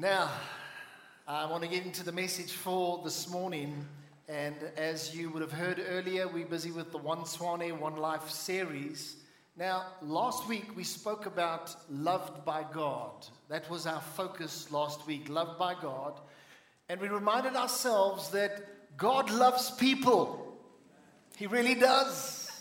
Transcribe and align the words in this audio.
Now, 0.00 0.30
I 1.26 1.44
want 1.46 1.64
to 1.64 1.68
get 1.68 1.84
into 1.84 2.04
the 2.04 2.12
message 2.12 2.52
for 2.52 3.02
this 3.02 3.28
morning. 3.28 3.84
And 4.28 4.54
as 4.76 5.12
you 5.12 5.28
would 5.30 5.42
have 5.42 5.50
heard 5.50 5.84
earlier, 5.90 6.28
we're 6.28 6.46
busy 6.46 6.70
with 6.70 6.92
the 6.92 6.98
One 6.98 7.24
Swane, 7.24 7.76
One 7.80 7.96
Life 7.96 8.30
series. 8.30 9.16
Now, 9.56 9.86
last 10.00 10.46
week 10.46 10.76
we 10.76 10.84
spoke 10.84 11.26
about 11.26 11.74
loved 11.90 12.44
by 12.44 12.64
God. 12.72 13.26
That 13.48 13.68
was 13.68 13.88
our 13.88 14.00
focus 14.00 14.70
last 14.70 15.04
week, 15.04 15.28
loved 15.28 15.58
by 15.58 15.74
God. 15.74 16.20
And 16.88 17.00
we 17.00 17.08
reminded 17.08 17.56
ourselves 17.56 18.30
that 18.30 18.96
God 18.96 19.32
loves 19.32 19.72
people. 19.72 20.56
He 21.36 21.48
really 21.48 21.74
does. 21.74 22.52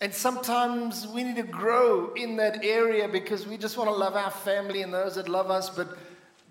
And 0.00 0.14
sometimes 0.14 1.04
we 1.08 1.24
need 1.24 1.34
to 1.34 1.42
grow 1.42 2.12
in 2.14 2.36
that 2.36 2.64
area 2.64 3.08
because 3.08 3.44
we 3.44 3.56
just 3.56 3.76
want 3.76 3.90
to 3.90 3.96
love 3.96 4.14
our 4.14 4.30
family 4.30 4.82
and 4.82 4.94
those 4.94 5.16
that 5.16 5.28
love 5.28 5.50
us, 5.50 5.68
but 5.68 5.98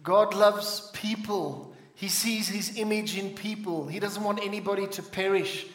God 0.08 0.34
loves 0.34 0.90
people. 0.94 1.74
He 1.94 2.08
sees 2.08 2.48
his 2.48 2.78
image 2.78 3.18
in 3.18 3.32
people. 3.32 3.88
He 3.88 4.00
doesn't 4.00 4.24
want 4.24 4.40
anybody 4.42 4.88
to 4.88 5.04
perish, 5.04 5.66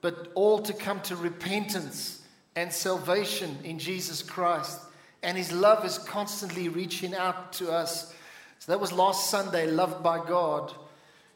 but 0.00 0.30
all 0.36 0.60
to 0.60 0.72
come 0.72 1.00
to 1.00 1.16
repentance 1.16 2.22
and 2.54 2.72
salvation 2.72 3.58
in 3.64 3.80
Jesus 3.80 4.22
Christ. 4.22 4.78
And 5.24 5.36
his 5.36 5.50
love 5.50 5.84
is 5.84 5.98
constantly 5.98 6.68
reaching 6.68 7.12
out 7.12 7.54
to 7.54 7.72
us. 7.72 8.14
So 8.60 8.70
that 8.70 8.78
was 8.78 8.92
last 8.92 9.30
Sunday, 9.30 9.68
loved 9.68 10.00
by 10.00 10.24
God. 10.24 10.72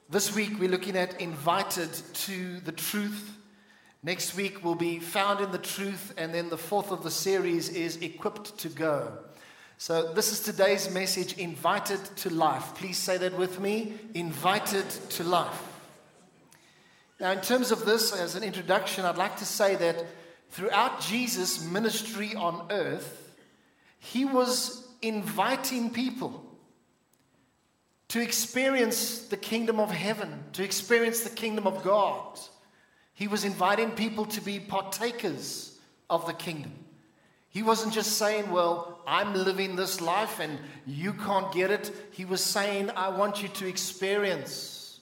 This 0.08 0.32
week 0.32 0.60
we're 0.60 0.70
looking 0.70 0.96
at 0.96 1.20
invited 1.20 1.92
to 2.26 2.60
the 2.60 2.70
truth. 2.70 3.36
Next 4.04 4.36
week 4.36 4.62
will 4.62 4.76
be 4.76 5.00
found 5.00 5.40
in 5.40 5.50
the 5.50 5.58
truth. 5.58 6.14
And 6.16 6.32
then 6.32 6.48
the 6.48 6.56
fourth 6.56 6.92
of 6.92 7.02
the 7.02 7.10
series 7.10 7.70
is 7.70 7.96
equipped 7.96 8.56
to 8.58 8.68
go. 8.68 9.18
So, 9.78 10.14
this 10.14 10.32
is 10.32 10.40
today's 10.40 10.90
message 10.90 11.36
invited 11.36 12.02
to 12.16 12.30
life. 12.30 12.74
Please 12.76 12.96
say 12.96 13.18
that 13.18 13.36
with 13.36 13.60
me 13.60 13.92
invited 14.14 14.88
to 14.88 15.22
life. 15.22 15.62
Now, 17.20 17.32
in 17.32 17.42
terms 17.42 17.70
of 17.70 17.84
this, 17.84 18.10
as 18.14 18.36
an 18.36 18.42
introduction, 18.42 19.04
I'd 19.04 19.18
like 19.18 19.36
to 19.36 19.44
say 19.44 19.76
that 19.76 20.02
throughout 20.48 21.02
Jesus' 21.02 21.62
ministry 21.62 22.34
on 22.34 22.68
earth, 22.70 23.34
he 23.98 24.24
was 24.24 24.88
inviting 25.02 25.90
people 25.90 26.42
to 28.08 28.22
experience 28.22 29.26
the 29.26 29.36
kingdom 29.36 29.78
of 29.78 29.90
heaven, 29.90 30.42
to 30.54 30.64
experience 30.64 31.20
the 31.20 31.30
kingdom 31.30 31.66
of 31.66 31.84
God. 31.84 32.38
He 33.12 33.28
was 33.28 33.44
inviting 33.44 33.90
people 33.90 34.24
to 34.26 34.40
be 34.40 34.58
partakers 34.58 35.78
of 36.08 36.26
the 36.26 36.32
kingdom. 36.32 36.72
He 37.56 37.62
wasn't 37.62 37.94
just 37.94 38.18
saying, 38.18 38.50
Well, 38.50 39.00
I'm 39.06 39.32
living 39.32 39.76
this 39.76 40.02
life 40.02 40.40
and 40.40 40.58
you 40.86 41.14
can't 41.14 41.50
get 41.54 41.70
it. 41.70 41.90
He 42.10 42.26
was 42.26 42.42
saying, 42.44 42.90
I 42.90 43.08
want 43.08 43.42
you 43.42 43.48
to 43.48 43.66
experience 43.66 45.00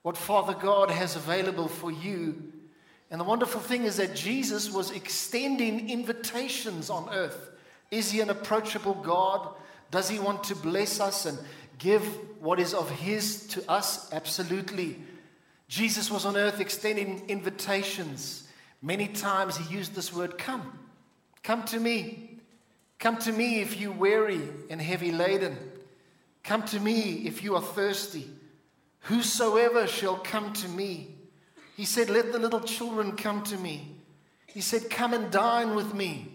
what 0.00 0.16
Father 0.16 0.54
God 0.54 0.90
has 0.90 1.14
available 1.14 1.68
for 1.68 1.90
you. 1.90 2.54
And 3.10 3.20
the 3.20 3.24
wonderful 3.24 3.60
thing 3.60 3.84
is 3.84 3.98
that 3.98 4.14
Jesus 4.14 4.72
was 4.72 4.92
extending 4.92 5.90
invitations 5.90 6.88
on 6.88 7.10
earth. 7.10 7.50
Is 7.90 8.10
he 8.10 8.22
an 8.22 8.30
approachable 8.30 8.94
God? 8.94 9.54
Does 9.90 10.08
he 10.08 10.18
want 10.18 10.42
to 10.44 10.56
bless 10.56 11.00
us 11.00 11.26
and 11.26 11.38
give 11.76 12.02
what 12.40 12.58
is 12.58 12.72
of 12.72 12.88
his 12.88 13.46
to 13.48 13.70
us? 13.70 14.10
Absolutely. 14.10 14.96
Jesus 15.68 16.10
was 16.10 16.24
on 16.24 16.38
earth 16.38 16.60
extending 16.60 17.28
invitations. 17.28 18.48
Many 18.80 19.06
times 19.06 19.58
he 19.58 19.74
used 19.74 19.94
this 19.94 20.14
word, 20.14 20.38
come. 20.38 20.78
Come 21.42 21.64
to 21.64 21.80
me. 21.80 22.38
Come 22.98 23.16
to 23.18 23.32
me 23.32 23.60
if 23.60 23.80
you 23.80 23.92
weary 23.92 24.40
and 24.68 24.80
heavy 24.80 25.10
laden. 25.10 25.56
Come 26.44 26.62
to 26.64 26.80
me 26.80 27.26
if 27.26 27.42
you 27.42 27.56
are 27.56 27.62
thirsty. 27.62 28.28
Whosoever 29.00 29.86
shall 29.86 30.16
come 30.16 30.52
to 30.54 30.68
me. 30.68 31.14
He 31.76 31.84
said, 31.84 32.10
Let 32.10 32.32
the 32.32 32.38
little 32.38 32.60
children 32.60 33.16
come 33.16 33.42
to 33.44 33.56
me. 33.56 33.96
He 34.46 34.60
said, 34.60 34.90
Come 34.90 35.14
and 35.14 35.30
dine 35.30 35.74
with 35.74 35.94
me. 35.94 36.28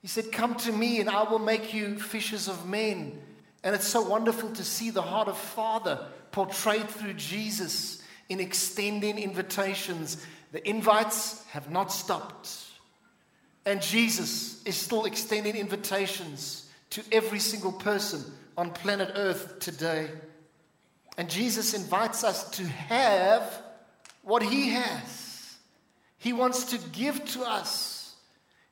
He 0.00 0.08
said, 0.08 0.32
Come 0.32 0.54
to 0.56 0.72
me 0.72 1.00
and 1.00 1.10
I 1.10 1.24
will 1.24 1.38
make 1.38 1.74
you 1.74 1.98
fishers 1.98 2.48
of 2.48 2.66
men. 2.66 3.20
And 3.62 3.74
it's 3.74 3.86
so 3.86 4.00
wonderful 4.00 4.50
to 4.52 4.64
see 4.64 4.90
the 4.90 5.02
heart 5.02 5.28
of 5.28 5.36
Father 5.36 6.06
portrayed 6.32 6.88
through 6.88 7.14
Jesus 7.14 8.02
in 8.30 8.40
extending 8.40 9.18
invitations. 9.18 10.24
The 10.52 10.66
invites 10.66 11.44
have 11.46 11.70
not 11.70 11.92
stopped. 11.92 12.69
And 13.66 13.82
Jesus 13.82 14.62
is 14.64 14.76
still 14.76 15.04
extending 15.04 15.56
invitations 15.56 16.68
to 16.90 17.02
every 17.12 17.38
single 17.38 17.72
person 17.72 18.24
on 18.56 18.70
planet 18.70 19.12
Earth 19.14 19.60
today. 19.60 20.10
And 21.16 21.28
Jesus 21.28 21.74
invites 21.74 22.24
us 22.24 22.50
to 22.52 22.66
have 22.66 23.62
what 24.22 24.42
He 24.42 24.70
has. 24.70 25.56
He 26.18 26.32
wants 26.32 26.64
to 26.64 26.78
give 26.92 27.24
to 27.32 27.42
us 27.42 28.14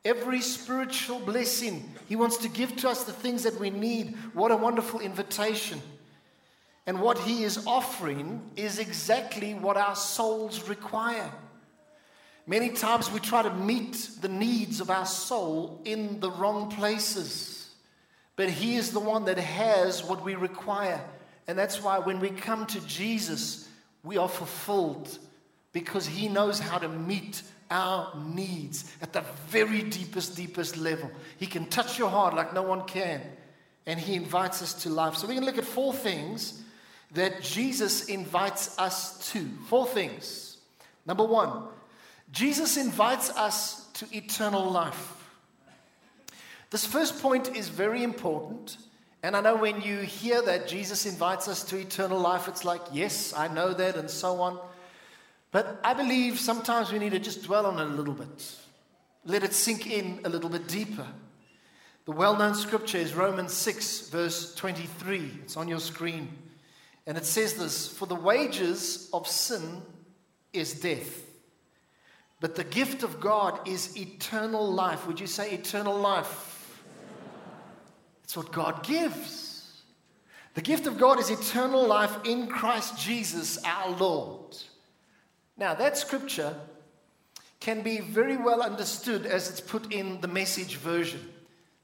every 0.05 0.41
spiritual 0.41 1.19
blessing. 1.19 1.95
He 2.09 2.17
wants 2.17 2.39
to 2.39 2.49
give 2.49 2.77
to 2.77 2.89
us 2.89 3.05
the 3.05 3.13
things 3.13 3.43
that 3.43 3.59
we 3.61 3.71
need. 3.71 4.17
What 4.33 4.51
a 4.51 4.57
wonderful 4.57 5.01
invitation. 5.01 5.81
And 6.87 7.01
what 7.01 7.19
He 7.19 7.45
is 7.45 7.67
offering 7.67 8.51
is 8.57 8.79
exactly 8.79 9.53
what 9.55 9.77
our 9.77 9.97
souls 9.97 10.69
require. 10.69 11.31
Many 12.49 12.71
times 12.71 13.13
we 13.13 13.21
try 13.21 13.43
to 13.43 13.53
meet 13.53 14.09
the 14.23 14.29
needs 14.29 14.81
of 14.81 14.89
our 14.89 15.05
soul 15.05 15.83
in 15.85 16.19
the 16.19 16.31
wrong 16.31 16.71
places. 16.71 17.71
But 18.37 18.49
He 18.49 18.77
is 18.77 18.91
the 18.91 19.01
one 19.01 19.27
that 19.27 19.37
has 19.37 20.03
what 20.03 20.25
we 20.25 20.35
require. 20.35 20.99
And 21.47 21.59
that's 21.59 21.83
why 21.83 21.99
when 21.99 22.21
we 22.21 22.31
come 22.31 22.65
to 22.67 22.81
Jesus, 22.87 23.69
we 24.03 24.17
are 24.17 24.31
fulfilled 24.31 25.19
because 25.75 26.07
He 26.07 26.29
knows 26.29 26.59
how 26.59 26.79
to 26.79 26.89
meet 26.89 27.43
our 27.71 28.15
needs 28.17 28.97
at 29.03 29.13
the 29.13 29.25
very 29.49 29.83
deepest, 29.83 30.35
deepest 30.35 30.79
level. 30.79 31.11
He 31.37 31.47
can 31.47 31.67
touch 31.67 31.99
your 31.99 32.09
heart 32.09 32.35
like 32.35 32.55
no 32.55 32.63
one 32.63 32.87
can. 32.87 33.21
And 33.85 34.01
He 34.01 34.15
invites 34.15 34.63
us 34.63 34.73
to 34.85 34.89
life. 34.89 35.17
So 35.17 35.27
going 35.27 35.41
to 35.41 35.45
look 35.45 35.59
at 35.59 35.65
four 35.65 35.93
things 35.93 36.63
that 37.13 37.43
Jesus 37.43 38.07
invites 38.07 38.79
us 38.79 39.33
to. 39.33 39.47
Four 39.67 39.87
things. 39.87 40.57
Number 41.05 41.25
one, 41.25 41.65
Jesus 42.33 42.77
invites 42.77 43.31
us 43.31 43.87
to 43.95 44.07
eternal 44.17 44.71
life. 44.71 45.15
This 46.71 46.85
first 46.85 47.23
point 47.23 47.57
is 47.57 47.69
very 47.69 48.03
important. 48.03 48.77
And 49.23 49.37
I 49.37 49.41
know 49.41 49.57
when 49.57 49.81
you 49.81 49.99
hear 49.99 50.43
that 50.43 50.69
Jesus 50.69 51.07
invites 51.07 51.49
us 51.49 51.65
to 51.65 51.79
eternal 51.79 52.21
life, 52.21 52.47
it's 52.47 52.65
like, 52.65 52.83
yes, 52.93 53.33
I 53.35 53.49
know 53.49 53.73
that, 53.73 53.97
and 53.97 54.09
so 54.09 54.41
on. 54.41 54.59
But 55.51 55.81
I 55.83 55.95
believe 55.95 56.39
sometimes 56.39 56.93
we 56.93 56.99
need 56.99 57.13
to 57.13 57.19
just 57.19 57.43
dwell 57.45 57.67
on 57.67 57.79
it 57.79 57.93
a 57.93 57.97
little 57.97 58.15
bit, 58.15 58.55
let 59.25 59.43
it 59.43 59.55
sink 59.55 59.91
in 59.91 60.21
a 60.25 60.29
little 60.29 60.51
bit 60.51 60.69
deeper. 60.69 61.07
The 62.05 62.13
well 62.13 62.37
known 62.37 62.55
scripture 62.55 62.99
is 62.99 63.15
Romans 63.15 63.53
6, 63.53 64.09
verse 64.11 64.55
23. 64.55 65.41
It's 65.43 65.57
on 65.57 65.69
your 65.69 65.81
screen. 65.81 66.29
And 67.07 67.19
it 67.19 67.25
says 67.25 67.55
this 67.55 67.89
For 67.89 68.07
the 68.07 68.15
wages 68.15 69.09
of 69.13 69.27
sin 69.27 69.83
is 70.53 70.75
death. 70.75 71.28
But 72.41 72.55
the 72.55 72.65
gift 72.65 73.03
of 73.03 73.21
God 73.21 73.67
is 73.67 73.97
eternal 73.97 74.73
life. 74.73 75.07
Would 75.07 75.19
you 75.19 75.27
say 75.27 75.51
eternal 75.51 75.99
life? 75.99 76.83
It's 78.23 78.37
what 78.37 78.53
God 78.53 78.85
gives. 78.85 79.83
The 80.55 80.61
gift 80.61 80.87
of 80.87 80.99
God 80.99 81.19
is 81.19 81.31
eternal 81.31 81.87
life 81.87 82.15
in 82.25 82.47
Christ 82.47 82.99
Jesus 82.99 83.63
our 83.65 83.91
Lord. 83.91 84.57
Now, 85.57 85.75
that 85.75 85.97
scripture 85.97 86.55
can 87.61 87.83
be 87.83 87.99
very 88.01 88.37
well 88.37 88.63
understood 88.63 89.27
as 89.27 89.51
it's 89.51 89.61
put 89.61 89.93
in 89.93 90.21
the 90.21 90.29
message 90.29 90.77
version. 90.77 91.33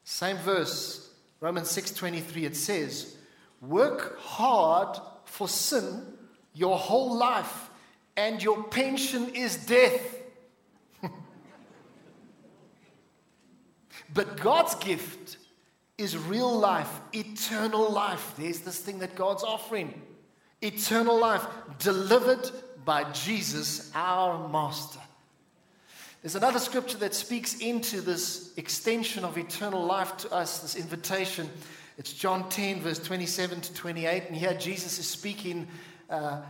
Same 0.03 0.37
verse, 0.37 1.09
Romans 1.41 1.69
6:23 1.69 2.45
it 2.45 2.55
says, 2.55 3.15
"Work 3.59 4.19
hard 4.19 4.99
for 5.25 5.49
sin 5.49 6.17
your 6.53 6.77
whole 6.77 7.15
life, 7.15 7.69
and 8.15 8.41
your 8.41 8.63
pension 8.63 9.35
is 9.35 9.57
death." 9.57 10.14
But 14.13 14.39
God's 14.39 14.75
gift 14.75 15.37
is 15.97 16.17
real 16.17 16.57
life, 16.57 16.89
eternal 17.13 17.89
life. 17.91 18.33
There's 18.37 18.59
this 18.59 18.79
thing 18.79 18.99
that 18.99 19.15
God's 19.15 19.43
offering 19.43 20.01
eternal 20.61 21.17
life 21.19 21.45
delivered 21.79 22.49
by 22.83 23.09
Jesus, 23.11 23.91
our 23.93 24.47
Master. 24.49 24.99
There's 26.21 26.35
another 26.35 26.59
scripture 26.59 26.97
that 26.97 27.13
speaks 27.13 27.59
into 27.59 28.01
this 28.01 28.51
extension 28.57 29.23
of 29.23 29.37
eternal 29.37 29.85
life 29.85 30.17
to 30.17 30.31
us, 30.31 30.59
this 30.59 30.75
invitation. 30.75 31.49
It's 31.97 32.13
John 32.13 32.49
10, 32.49 32.81
verse 32.81 32.99
27 32.99 33.61
to 33.61 33.73
28. 33.73 34.23
And 34.27 34.35
here 34.35 34.55
Jesus 34.55 34.97
is 34.97 35.07
speaking 35.07 35.67
uh, 36.09 36.41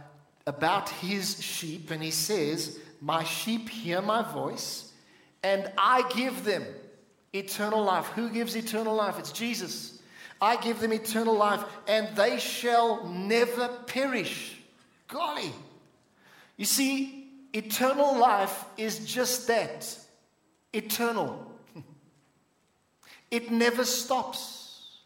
about 0.48 0.90
his 0.90 1.44
sheep, 1.44 1.92
and 1.92 2.02
he 2.02 2.12
says, 2.12 2.80
My 3.02 3.24
sheep 3.24 3.68
hear 3.70 4.02
my 4.02 4.22
voice, 4.22 4.94
and 5.44 5.70
I 5.78 6.10
give 6.16 6.46
them 6.46 6.66
eternal 7.36 7.84
life. 7.84 8.08
Who 8.08 8.30
gives 8.30 8.56
eternal 8.56 8.96
life? 8.96 9.20
It's 9.20 9.32
Jesus. 9.32 10.00
I 10.42 10.58
give 10.58 10.80
them 10.80 10.94
eternal 10.94 11.36
life, 11.36 11.64
and 11.88 12.16
they 12.16 12.40
shall 12.40 13.06
never 13.08 13.68
perish. 13.88 14.58
Golly. 15.08 15.52
You 16.58 16.66
see, 16.66 17.30
eternal 17.54 18.18
life 18.18 18.66
is 18.78 19.06
just 19.06 19.48
that 19.48 19.98
eternal. 20.74 21.52
It 23.32 23.52
never 23.52 23.84
stops, 23.84 25.00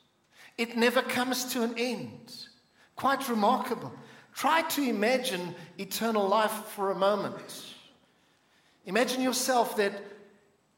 it 0.57 0.75
never 0.75 1.01
comes 1.01 1.45
to 1.53 1.63
an 1.63 1.73
end. 1.77 2.47
Quite 2.95 3.29
remarkable. 3.29 3.93
Try 4.35 4.61
to 4.61 4.83
imagine 4.83 5.55
eternal 5.77 6.27
life 6.27 6.51
for 6.51 6.91
a 6.91 6.95
moment. 6.95 7.65
Imagine 8.85 9.21
yourself 9.21 9.77
that, 9.77 9.93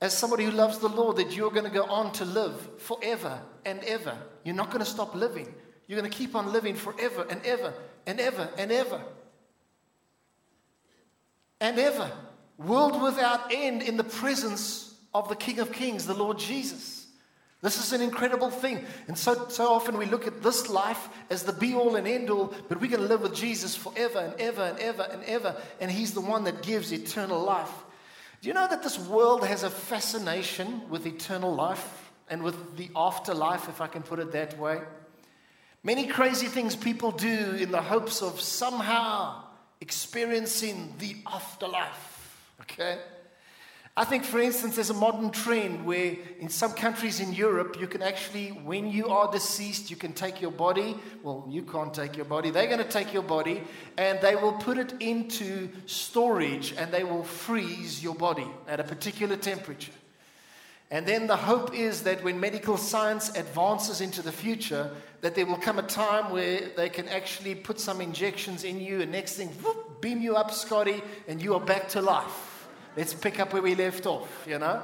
as 0.02 0.18
somebody 0.18 0.44
who 0.44 0.52
loves 0.52 0.80
the 0.80 0.90
Lord, 0.90 1.18
that 1.18 1.36
you're 1.36 1.52
going 1.52 1.66
to 1.66 1.70
go 1.70 1.84
on 1.84 2.12
to 2.14 2.26
live 2.26 2.82
forever 2.82 3.40
and 3.64 3.84
ever. 3.84 4.18
You're 4.44 4.56
not 4.56 4.72
going 4.72 4.84
to 4.84 4.90
stop 4.90 5.14
living. 5.14 5.54
You're 5.88 6.00
going 6.00 6.10
to 6.10 6.18
keep 6.18 6.36
on 6.36 6.52
living 6.52 6.76
forever 6.76 7.26
and 7.30 7.46
ever 7.46 7.74
and 8.08 8.20
ever 8.20 8.50
and 8.58 8.72
ever 8.72 9.02
and 11.60 11.78
ever. 11.78 12.12
World 12.58 13.02
without 13.02 13.54
end 13.54 13.84
in 13.84 13.98
the 13.98 14.04
presence 14.04 14.96
of 15.14 15.30
the 15.30 15.36
King 15.36 15.60
of 15.60 15.72
Kings, 15.72 16.08
the 16.08 16.14
Lord 16.14 16.40
Jesus. 16.40 17.06
This 17.62 17.78
is 17.78 17.94
an 17.94 18.02
incredible 18.02 18.50
thing. 18.50 18.84
And 19.08 19.16
so, 19.16 19.48
so 19.50 19.72
often 19.72 19.98
we 19.98 20.08
look 20.08 20.26
at 20.26 20.42
this 20.42 20.68
life 20.68 21.10
as 21.30 21.44
the 21.44 21.54
be 21.54 21.76
all 21.76 21.96
and 21.96 22.08
end 22.08 22.32
all, 22.32 22.54
but 22.68 22.82
we're 22.82 22.90
going 22.90 23.04
to 23.04 23.08
live 23.08 23.22
with 23.22 23.36
Jesus 23.36 23.76
forever 23.76 24.20
and 24.20 24.34
ever 24.40 24.64
and 24.64 24.80
ever 24.80 25.04
and 25.04 25.24
ever. 25.26 25.56
And 25.80 25.92
He's 25.92 26.14
the 26.14 26.22
one 26.22 26.46
that 26.46 26.64
gives 26.64 26.92
eternal 26.92 27.44
life. 27.44 27.72
Do 28.42 28.48
you 28.48 28.56
know 28.56 28.68
that 28.68 28.82
this 28.82 28.98
world 28.98 29.46
has 29.46 29.62
a 29.62 29.70
fascination 29.70 30.90
with 30.90 31.06
eternal 31.06 31.54
life 31.54 32.12
and 32.28 32.42
with 32.42 32.76
the 32.76 32.90
afterlife, 32.96 33.70
if 33.70 33.82
I 33.82 33.88
can 33.88 34.02
put 34.02 34.18
it 34.18 34.32
that 34.32 34.58
way? 34.58 34.82
Many 35.84 36.08
crazy 36.08 36.48
things 36.48 36.76
people 36.76 37.12
do 37.12 37.52
in 37.60 37.70
the 37.70 37.82
hopes 37.82 38.24
of 38.24 38.42
somehow 38.42 39.44
experiencing 39.80 40.96
the 40.98 41.18
afterlife. 41.28 42.40
Okay? 42.62 43.00
I 43.98 44.06
think, 44.06 44.24
for 44.24 44.40
instance, 44.40 44.76
there's 44.76 44.90
a 44.90 44.94
modern 44.94 45.32
trend 45.32 45.86
where 45.86 46.16
in 46.40 46.48
some 46.48 46.72
countries 46.72 47.20
in 47.20 47.34
Europe, 47.34 47.78
you 47.78 47.88
can 47.88 48.02
actually, 48.02 48.50
when 48.50 48.90
you 48.90 49.10
are 49.10 49.30
deceased, 49.30 49.90
you 49.90 49.98
can 49.98 50.14
take 50.14 50.40
your 50.40 50.52
body. 50.52 50.96
Well, 51.24 51.46
you 51.50 51.64
can't 51.64 51.94
take 51.94 52.16
your 52.16 52.26
body. 52.26 52.52
They're 52.52 52.68
going 52.68 52.80
to 52.80 52.86
take 52.86 53.14
your 53.14 53.24
body 53.24 53.62
and 53.98 54.22
they 54.22 54.36
will 54.36 54.54
put 54.54 54.78
it 54.78 54.94
into 55.02 55.68
storage 55.88 56.74
and 56.78 56.90
they 56.90 57.04
will 57.04 57.26
freeze 57.26 58.02
your 58.02 58.16
body 58.16 58.48
at 58.66 58.80
a 58.80 58.84
particular 58.86 59.36
temperature. 59.36 59.92
And 60.90 61.06
then 61.06 61.28
the 61.28 61.38
hope 61.38 61.74
is 61.74 62.04
that 62.04 62.24
when 62.24 62.40
medical 62.40 62.78
science 62.78 63.36
advances 63.36 64.00
into 64.00 64.22
the 64.22 64.32
future, 64.32 64.92
that 65.20 65.36
there 65.36 65.46
will 65.46 65.58
come 65.58 65.80
a 65.80 65.84
time 65.84 66.32
where 66.32 66.70
they 66.78 66.90
can 66.90 67.10
actually 67.10 67.56
put 67.56 67.80
some 67.80 68.02
injections 68.02 68.66
in 68.66 68.80
you, 68.82 69.00
and 69.00 69.12
next 69.12 69.36
thing, 69.36 69.48
whoop, 69.64 70.02
beam 70.02 70.20
you 70.20 70.36
up, 70.36 70.52
Scotty, 70.52 71.02
and 71.30 71.42
you 71.42 71.54
are 71.54 71.62
back 71.62 71.88
to 71.90 72.02
life. 72.02 72.51
Let's 72.96 73.14
pick 73.14 73.40
up 73.40 73.54
where 73.54 73.62
we 73.62 73.76
left 73.76 74.06
off, 74.06 74.46
you 74.48 74.60
know? 74.60 74.82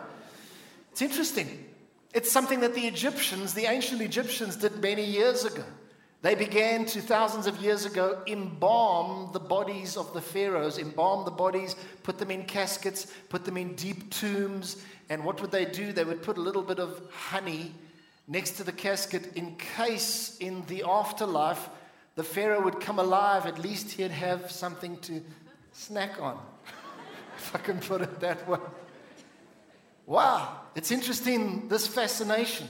It's 0.92 1.02
interesting. 1.02 1.66
It's 2.14 2.32
something 2.32 2.62
that 2.62 2.74
the 2.74 2.88
Egyptians, 2.88 3.54
the 3.54 3.66
ancient 3.66 4.02
Egyptians, 4.02 4.56
did 4.56 4.82
many 4.82 5.04
years 5.04 5.44
ago. 5.46 5.64
They 6.22 6.34
began 6.34 6.86
to 6.86 7.02
thousands 7.02 7.46
of 7.46 7.62
years 7.62 7.86
ago 7.86 8.24
embalm 8.26 9.32
the 9.34 9.40
bodies 9.40 9.98
of 9.98 10.14
the 10.14 10.22
pharaohs, 10.22 10.80
embalm 10.80 11.26
the 11.26 11.32
bodies, 11.32 11.76
put 12.04 12.18
them 12.18 12.32
in 12.32 12.46
caskets, 12.46 13.08
put 13.30 13.46
them 13.46 13.58
in 13.58 13.76
deep 13.76 14.10
tombs. 14.10 14.78
And 15.10 15.24
what 15.24 15.40
would 15.42 15.52
they 15.52 15.66
do? 15.66 15.94
They 15.94 16.04
would 16.04 16.24
put 16.24 16.38
a 16.38 16.42
little 16.42 16.64
bit 16.64 16.80
of 16.80 17.02
honey 17.12 17.74
next 18.28 18.52
to 18.52 18.64
the 18.64 18.72
casket 18.72 19.36
in 19.36 19.56
case 19.58 20.38
in 20.40 20.66
the 20.68 20.84
afterlife 20.84 21.70
the 22.16 22.24
pharaoh 22.24 22.64
would 22.64 22.80
come 22.80 22.98
alive, 22.98 23.46
at 23.46 23.60
least 23.60 23.92
he'd 23.92 24.10
have 24.10 24.50
something 24.50 24.98
to 25.02 25.22
snack 25.72 26.20
on 26.20 26.40
if 27.48 27.56
I 27.56 27.60
can 27.60 27.80
put 27.80 28.02
it 28.02 28.20
that 28.20 28.48
way. 28.48 28.60
Wow, 30.06 30.62
it's 30.76 30.92
interesting, 30.92 31.68
this 31.68 31.86
fascination. 31.88 32.68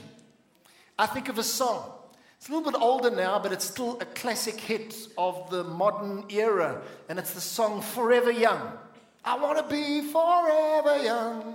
I 0.98 1.06
think 1.06 1.28
of 1.28 1.38
a 1.38 1.42
song. 1.42 1.92
It's 2.36 2.48
a 2.48 2.52
little 2.52 2.70
bit 2.70 2.80
older 2.80 3.10
now, 3.10 3.38
but 3.38 3.52
it's 3.52 3.64
still 3.64 3.98
a 4.00 4.04
classic 4.04 4.60
hit 4.60 4.94
of 5.16 5.50
the 5.50 5.64
modern 5.64 6.24
era, 6.28 6.82
and 7.08 7.18
it's 7.18 7.32
the 7.32 7.40
song 7.40 7.80
Forever 7.80 8.30
Young. 8.30 8.72
I 9.24 9.36
want 9.36 9.58
to 9.58 9.64
be 9.64 10.00
forever 10.02 11.02
young. 11.02 11.54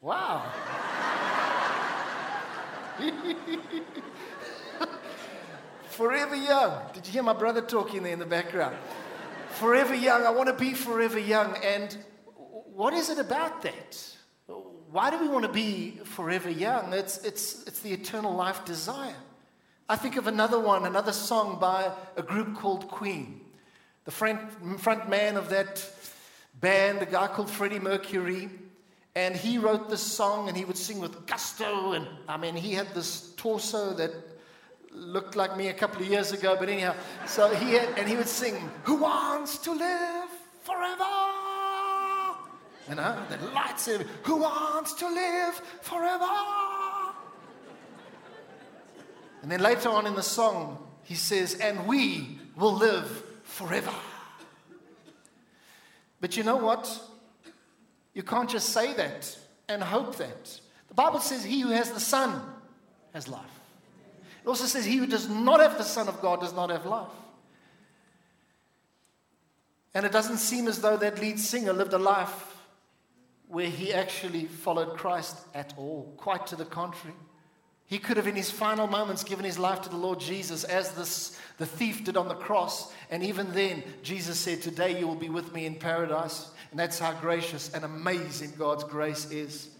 Wow. 0.00 0.50
forever 5.90 6.34
young. 6.34 6.80
Did 6.92 7.06
you 7.06 7.12
hear 7.12 7.22
my 7.22 7.34
brother 7.34 7.60
talking 7.60 8.02
there 8.02 8.12
in 8.12 8.18
the 8.18 8.26
background? 8.26 8.74
Forever 9.54 9.94
young. 9.94 10.24
I 10.24 10.30
want 10.30 10.48
to 10.48 10.54
be 10.54 10.74
forever 10.74 11.18
young. 11.18 11.56
And 11.64 11.96
what 12.74 12.94
is 12.94 13.10
it 13.10 13.18
about 13.18 13.62
that? 13.62 14.16
Why 14.90 15.10
do 15.10 15.18
we 15.18 15.28
want 15.28 15.44
to 15.44 15.52
be 15.52 15.98
forever 16.04 16.50
young? 16.50 16.92
It's, 16.92 17.18
it's, 17.24 17.64
it's 17.66 17.80
the 17.80 17.92
eternal 17.92 18.34
life 18.34 18.64
desire. 18.64 19.16
I 19.88 19.96
think 19.96 20.16
of 20.16 20.26
another 20.26 20.58
one, 20.58 20.86
another 20.86 21.12
song 21.12 21.58
by 21.60 21.90
a 22.16 22.22
group 22.22 22.54
called 22.56 22.88
Queen. 22.88 23.40
The 24.04 24.10
front, 24.10 24.80
front 24.80 25.08
man 25.08 25.36
of 25.36 25.50
that 25.50 25.84
band, 26.60 27.02
a 27.02 27.06
guy 27.06 27.26
called 27.26 27.50
Freddie 27.50 27.80
Mercury, 27.80 28.50
and 29.14 29.36
he 29.36 29.58
wrote 29.58 29.90
this 29.90 30.02
song 30.02 30.48
and 30.48 30.56
he 30.56 30.64
would 30.64 30.76
sing 30.76 31.00
with 31.00 31.26
gusto. 31.26 31.92
And 31.92 32.06
I 32.28 32.36
mean, 32.36 32.56
he 32.56 32.72
had 32.72 32.94
this 32.94 33.32
torso 33.36 33.94
that 33.94 34.12
looked 34.94 35.36
like 35.36 35.56
me 35.56 35.68
a 35.68 35.74
couple 35.74 36.02
of 36.02 36.08
years 36.08 36.32
ago, 36.32 36.56
but 36.58 36.68
anyhow, 36.68 36.94
so 37.26 37.52
he 37.54 37.72
had, 37.72 37.88
and 37.98 38.08
he 38.08 38.16
would 38.16 38.28
sing, 38.28 38.70
Who 38.84 38.96
wants 38.96 39.58
to 39.58 39.72
live 39.72 40.28
forever? 40.62 41.04
You 42.88 42.94
know, 42.96 43.18
the 43.28 43.38
lights 43.52 43.88
in, 43.88 44.06
Who 44.22 44.36
wants 44.36 44.94
to 44.94 45.08
live 45.08 45.54
forever? 45.82 46.24
And 49.42 49.50
then 49.50 49.60
later 49.60 49.90
on 49.90 50.06
in 50.06 50.14
the 50.14 50.22
song, 50.22 50.78
he 51.02 51.14
says, 51.14 51.56
And 51.56 51.86
we 51.86 52.38
will 52.56 52.74
live 52.74 53.24
forever. 53.42 53.92
But 56.20 56.36
you 56.36 56.44
know 56.44 56.56
what? 56.56 57.00
You 58.14 58.22
can't 58.22 58.48
just 58.48 58.70
say 58.70 58.94
that 58.94 59.36
and 59.68 59.82
hope 59.82 60.16
that. 60.16 60.60
The 60.88 60.94
Bible 60.94 61.20
says, 61.20 61.44
He 61.44 61.60
who 61.60 61.70
has 61.70 61.90
the 61.90 62.00
Son 62.00 62.40
has 63.12 63.28
life. 63.28 63.42
It 64.44 64.48
also 64.48 64.66
says, 64.66 64.84
He 64.84 64.98
who 64.98 65.06
does 65.06 65.28
not 65.28 65.60
have 65.60 65.78
the 65.78 65.84
Son 65.84 66.06
of 66.06 66.20
God 66.20 66.40
does 66.40 66.52
not 66.52 66.68
have 66.68 66.84
life. 66.84 67.08
And 69.94 70.04
it 70.04 70.12
doesn't 70.12 70.38
seem 70.38 70.68
as 70.68 70.80
though 70.80 70.96
that 70.98 71.20
lead 71.20 71.40
singer 71.40 71.72
lived 71.72 71.94
a 71.94 71.98
life 71.98 72.54
where 73.48 73.68
he 73.68 73.94
actually 73.94 74.46
followed 74.46 74.96
Christ 74.96 75.36
at 75.54 75.72
all. 75.78 76.12
Quite 76.16 76.48
to 76.48 76.56
the 76.56 76.64
contrary. 76.64 77.14
He 77.86 77.98
could 77.98 78.16
have, 78.16 78.26
in 78.26 78.34
his 78.34 78.50
final 78.50 78.86
moments, 78.86 79.22
given 79.22 79.44
his 79.44 79.58
life 79.58 79.82
to 79.82 79.88
the 79.88 79.96
Lord 79.96 80.18
Jesus 80.18 80.64
as 80.64 80.92
this, 80.92 81.38
the 81.58 81.66
thief 81.66 82.04
did 82.04 82.16
on 82.16 82.28
the 82.28 82.34
cross. 82.34 82.92
And 83.10 83.22
even 83.22 83.52
then, 83.52 83.84
Jesus 84.02 84.38
said, 84.38 84.62
Today 84.62 84.98
you 84.98 85.06
will 85.06 85.14
be 85.14 85.28
with 85.28 85.54
me 85.54 85.64
in 85.64 85.76
paradise. 85.76 86.50
And 86.70 86.80
that's 86.80 86.98
how 86.98 87.12
gracious 87.12 87.72
and 87.72 87.84
amazing 87.84 88.54
God's 88.58 88.84
grace 88.84 89.30
is. 89.30 89.70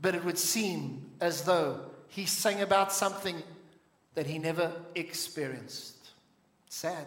But 0.00 0.14
it 0.14 0.24
would 0.24 0.38
seem 0.38 1.10
as 1.20 1.42
though 1.42 1.80
he 2.08 2.24
sang 2.24 2.62
about 2.62 2.92
something 2.92 3.42
that 4.16 4.26
he 4.26 4.38
never 4.38 4.72
experienced. 4.94 6.10
Sad. 6.68 7.06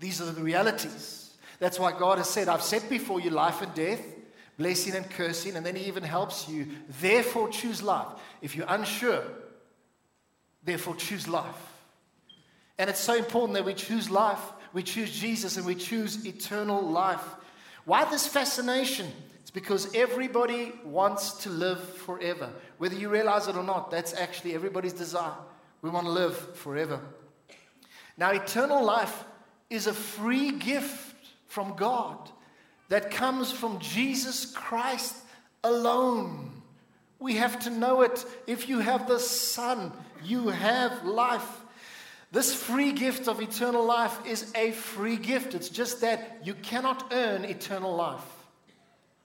These 0.00 0.22
are 0.22 0.30
the 0.30 0.40
realities. 0.40 1.34
That's 1.58 1.78
why 1.78 1.92
God 1.92 2.18
has 2.18 2.30
said, 2.30 2.48
I've 2.48 2.62
set 2.62 2.88
before 2.88 3.20
you 3.20 3.30
life 3.30 3.60
and 3.60 3.74
death, 3.74 4.00
blessing 4.56 4.94
and 4.94 5.08
cursing, 5.10 5.56
and 5.56 5.66
then 5.66 5.76
he 5.76 5.86
even 5.86 6.04
helps 6.04 6.48
you. 6.48 6.68
Therefore, 7.00 7.48
choose 7.48 7.82
life. 7.82 8.06
If 8.40 8.56
you're 8.56 8.66
unsure, 8.68 9.24
therefore, 10.64 10.94
choose 10.94 11.28
life. 11.28 11.72
And 12.78 12.88
it's 12.88 13.00
so 13.00 13.16
important 13.16 13.54
that 13.54 13.64
we 13.64 13.74
choose 13.74 14.08
life, 14.08 14.40
we 14.72 14.82
choose 14.84 15.12
Jesus, 15.12 15.56
and 15.56 15.66
we 15.66 15.74
choose 15.74 16.24
eternal 16.24 16.80
life. 16.80 17.24
Why 17.84 18.04
this 18.04 18.28
fascination? 18.28 19.10
It's 19.40 19.50
because 19.50 19.92
everybody 19.92 20.72
wants 20.84 21.32
to 21.42 21.50
live 21.50 21.80
forever. 21.80 22.48
Whether 22.78 22.94
you 22.94 23.08
realize 23.08 23.48
it 23.48 23.56
or 23.56 23.64
not, 23.64 23.90
that's 23.90 24.14
actually 24.14 24.54
everybody's 24.54 24.92
desire. 24.92 25.34
We 25.82 25.90
want 25.90 26.06
to 26.06 26.12
live 26.12 26.56
forever. 26.56 27.00
Now, 28.16 28.30
eternal 28.30 28.84
life 28.84 29.24
is 29.68 29.86
a 29.86 29.92
free 29.92 30.52
gift 30.52 31.16
from 31.46 31.74
God 31.74 32.30
that 32.88 33.10
comes 33.10 33.50
from 33.50 33.78
Jesus 33.80 34.46
Christ 34.46 35.16
alone. 35.64 36.50
We 37.18 37.34
have 37.36 37.58
to 37.60 37.70
know 37.70 38.02
it. 38.02 38.24
If 38.46 38.68
you 38.68 38.78
have 38.80 39.08
the 39.08 39.18
Son, 39.18 39.92
you 40.24 40.48
have 40.48 41.04
life. 41.04 41.60
This 42.30 42.54
free 42.54 42.92
gift 42.92 43.28
of 43.28 43.40
eternal 43.40 43.84
life 43.84 44.18
is 44.26 44.52
a 44.54 44.72
free 44.72 45.16
gift. 45.16 45.54
It's 45.54 45.68
just 45.68 46.00
that 46.00 46.40
you 46.44 46.54
cannot 46.54 47.12
earn 47.12 47.44
eternal 47.44 47.94
life. 47.94 48.24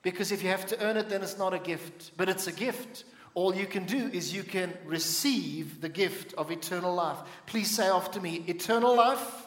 Because 0.02 0.32
if 0.32 0.42
you 0.42 0.48
have 0.48 0.66
to 0.66 0.82
earn 0.82 0.96
it, 0.96 1.08
then 1.08 1.22
it's 1.22 1.38
not 1.38 1.54
a 1.54 1.58
gift, 1.58 2.12
but 2.16 2.28
it's 2.28 2.46
a 2.46 2.52
gift. 2.52 3.04
All 3.38 3.54
you 3.54 3.66
can 3.66 3.84
do 3.84 4.10
is 4.12 4.34
you 4.34 4.42
can 4.42 4.74
receive 4.84 5.80
the 5.80 5.88
gift 5.88 6.34
of 6.34 6.50
eternal 6.50 6.92
life. 6.92 7.18
Please 7.46 7.70
say 7.70 7.86
after 7.86 8.20
me 8.20 8.42
eternal 8.48 8.96
life 8.96 9.46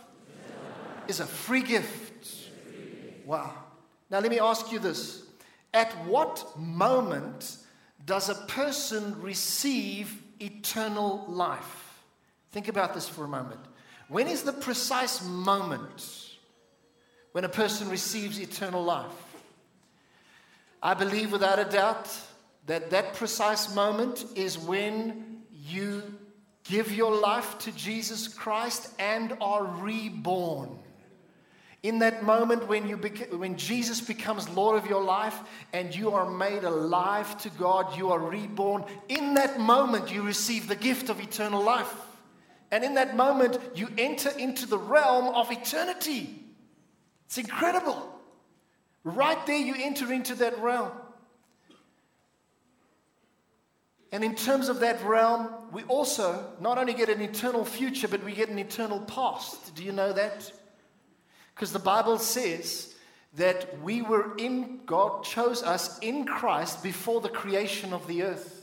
is 1.10 1.19
a 1.19 1.25
free 1.25 1.62
gift. 1.62 2.50
Wow. 3.25 3.53
Now, 4.10 4.19
let 4.21 4.31
me 4.31 4.39
ask 4.39 4.71
you 4.71 4.79
this 4.79 5.24
At 5.74 5.91
what 6.05 6.57
moment 6.57 7.57
does 8.05 8.29
a 8.29 8.36
person 8.36 9.21
receive 9.21 10.24
eternal 10.39 11.25
life? 11.27 12.01
Think 12.53 12.69
about 12.69 12.93
this 12.93 13.10
for 13.10 13.25
a 13.25 13.27
moment. 13.27 13.60
When 14.07 14.29
is 14.29 14.43
the 14.43 14.53
precise 14.53 15.21
moment 15.21 16.38
when 17.33 17.43
a 17.43 17.50
person 17.50 17.89
receives 17.89 18.39
eternal 18.39 18.86
life? 18.86 19.12
I 20.81 20.93
believe 20.93 21.33
without 21.33 21.60
a 21.60 21.65
doubt 21.65 22.10
that 22.68 22.91
that 22.91 23.13
precise 23.13 23.74
moment 23.74 24.25
is 24.36 24.58
when 24.58 25.41
you 25.51 26.03
give 26.63 26.91
your 26.91 27.15
life 27.15 27.58
to 27.60 27.72
Jesus 27.72 28.27
Christ 28.27 28.91
and 29.00 29.36
are 29.41 29.65
reborn. 29.65 30.77
In 31.84 32.00
that 32.00 32.24
moment 32.24 32.68
when, 32.68 32.88
you 32.88 32.96
beca- 32.96 33.36
when 33.36 33.58
Jesus 33.58 34.00
becomes 34.00 34.48
Lord 34.50 34.77
of 34.77 34.88
your 34.88 35.03
life 35.03 35.38
and 35.74 35.96
you 35.96 36.12
are 36.12 36.30
made 36.30 36.63
alive 36.63 37.36
to 37.39 37.50
God, 37.50 37.98
you 37.98 38.12
are 38.12 38.20
reborn, 38.20 38.86
in 39.10 39.34
that 39.34 39.60
moment 39.60 40.12
you 40.12 40.22
receive 40.22 40.68
the 40.68 40.75
gift 40.75 41.10
of 41.10 41.20
eternal 41.20 41.63
life. 41.63 41.91
And 42.70 42.84
in 42.84 42.94
that 42.96 43.15
moment 43.15 43.58
you 43.74 43.89
enter 43.98 44.30
into 44.30 44.68
the 44.68 44.77
realm 44.77 45.34
of 45.34 45.51
eternity. 45.51 46.46
It's 47.25 47.39
incredible. 47.39 48.08
Right 49.03 49.44
there 49.48 49.58
you 49.58 49.74
enter 49.77 50.13
into 50.13 50.36
that 50.36 50.60
realm. 50.60 50.91
And 54.12 54.24
in 54.24 54.36
terms 54.36 54.68
of 54.68 54.82
that 54.82 55.03
realm, 55.03 55.50
we 55.72 55.84
also 55.84 56.53
not 56.60 56.77
only 56.77 56.94
get 56.94 57.10
an 57.10 57.22
eternal 57.22 57.63
future, 57.63 58.08
but 58.08 58.24
we 58.24 58.34
get 58.34 58.50
an 58.50 58.60
eternal 58.60 59.00
past. 59.01 59.74
Do 59.74 59.84
you 59.84 59.94
know 59.94 60.12
that? 60.12 60.51
Because 61.56 61.72
the 61.72 61.80
Bible 61.80 62.18
says 62.18 62.94
that 63.36 63.82
we 63.82 64.01
were 64.01 64.36
in, 64.38 64.82
God 64.86 65.24
chose 65.24 65.63
us 65.63 65.98
in 66.00 66.25
Christ 66.25 66.84
before 66.84 67.22
the 67.22 67.30
creation 67.30 67.94
of 67.94 68.06
the 68.08 68.24
earth. 68.24 68.58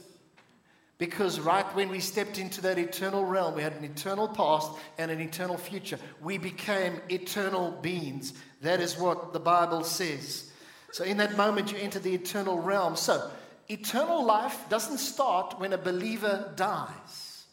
Because 0.98 1.38
right 1.38 1.64
when 1.76 1.90
we 1.90 2.00
stepped 2.00 2.38
into 2.38 2.60
that 2.62 2.76
eternal 2.76 3.24
realm, 3.24 3.54
we 3.54 3.62
had 3.62 3.74
an 3.74 3.84
eternal 3.84 4.26
past 4.28 4.72
and 4.98 5.10
an 5.10 5.20
eternal 5.20 5.56
future. 5.56 5.98
We 6.20 6.38
became 6.38 7.00
eternal 7.08 7.70
beings. 7.70 8.34
That 8.62 8.80
is 8.80 8.98
what 8.98 9.32
the 9.32 9.38
Bible 9.38 9.84
says. 9.84 10.50
So, 10.90 11.04
in 11.04 11.18
that 11.18 11.36
moment, 11.36 11.70
you 11.70 11.78
enter 11.78 12.00
the 12.00 12.14
eternal 12.14 12.58
realm. 12.58 12.96
So, 12.96 13.30
eternal 13.68 14.24
life 14.24 14.68
doesn't 14.68 14.98
start 14.98 15.58
when 15.58 15.72
a 15.72 15.78
believer 15.78 16.52
dies, 16.56 17.44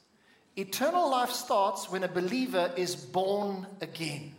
eternal 0.56 1.10
life 1.10 1.32
starts 1.32 1.90
when 1.90 2.04
a 2.04 2.08
believer 2.08 2.72
is 2.76 2.96
born 2.96 3.68
again. 3.82 4.34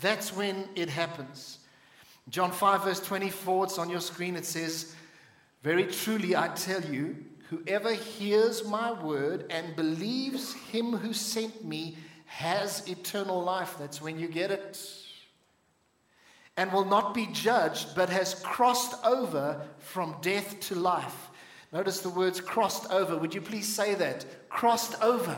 That's 0.00 0.34
when 0.34 0.68
it 0.74 0.88
happens. 0.88 1.58
John 2.28 2.52
5, 2.52 2.84
verse 2.84 3.00
24, 3.00 3.64
it's 3.64 3.78
on 3.78 3.90
your 3.90 4.00
screen. 4.00 4.36
It 4.36 4.46
says, 4.46 4.94
Very 5.62 5.84
truly 5.84 6.36
I 6.36 6.48
tell 6.48 6.82
you, 6.82 7.16
whoever 7.50 7.92
hears 7.92 8.64
my 8.64 8.92
word 8.92 9.46
and 9.50 9.76
believes 9.76 10.54
him 10.54 10.92
who 10.92 11.12
sent 11.12 11.64
me 11.64 11.96
has 12.26 12.88
eternal 12.88 13.42
life. 13.42 13.76
That's 13.78 14.00
when 14.00 14.18
you 14.18 14.28
get 14.28 14.50
it. 14.50 14.80
And 16.56 16.72
will 16.72 16.84
not 16.84 17.14
be 17.14 17.26
judged, 17.32 17.94
but 17.96 18.10
has 18.10 18.34
crossed 18.34 18.94
over 19.04 19.60
from 19.78 20.16
death 20.20 20.60
to 20.60 20.74
life. 20.74 21.30
Notice 21.72 22.00
the 22.00 22.10
words 22.10 22.40
crossed 22.40 22.90
over. 22.90 23.16
Would 23.16 23.34
you 23.34 23.40
please 23.40 23.66
say 23.66 23.94
that? 23.94 24.26
Crossed 24.50 25.02
over. 25.02 25.36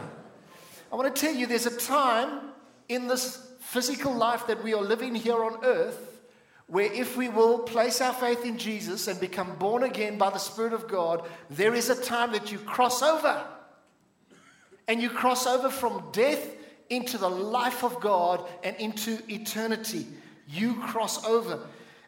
I 0.92 0.96
want 0.96 1.14
to 1.14 1.20
tell 1.20 1.34
you 1.34 1.46
there's 1.46 1.66
a 1.66 1.76
time 1.76 2.40
in 2.88 3.06
this 3.06 3.52
physical 3.60 4.12
life 4.12 4.46
that 4.48 4.62
we 4.62 4.74
are 4.74 4.82
living 4.82 5.14
here 5.14 5.44
on 5.44 5.64
earth, 5.64 6.20
where 6.66 6.92
if 6.92 7.16
we 7.16 7.28
will 7.28 7.60
place 7.60 8.00
our 8.00 8.12
faith 8.12 8.44
in 8.44 8.58
Jesus 8.58 9.06
and 9.06 9.20
become 9.20 9.54
born 9.56 9.84
again 9.84 10.18
by 10.18 10.30
the 10.30 10.38
Spirit 10.38 10.72
of 10.72 10.88
God, 10.88 11.28
there 11.50 11.74
is 11.74 11.90
a 11.90 12.02
time 12.02 12.32
that 12.32 12.50
you 12.50 12.58
cross 12.58 13.02
over. 13.02 13.44
And 14.88 15.00
you 15.00 15.10
cross 15.10 15.46
over 15.46 15.70
from 15.70 16.10
death 16.12 16.46
into 16.90 17.18
the 17.18 17.30
life 17.30 17.84
of 17.84 18.00
God 18.00 18.46
and 18.62 18.76
into 18.76 19.18
eternity. 19.28 20.06
You 20.48 20.74
cross 20.74 21.24
over. 21.24 21.60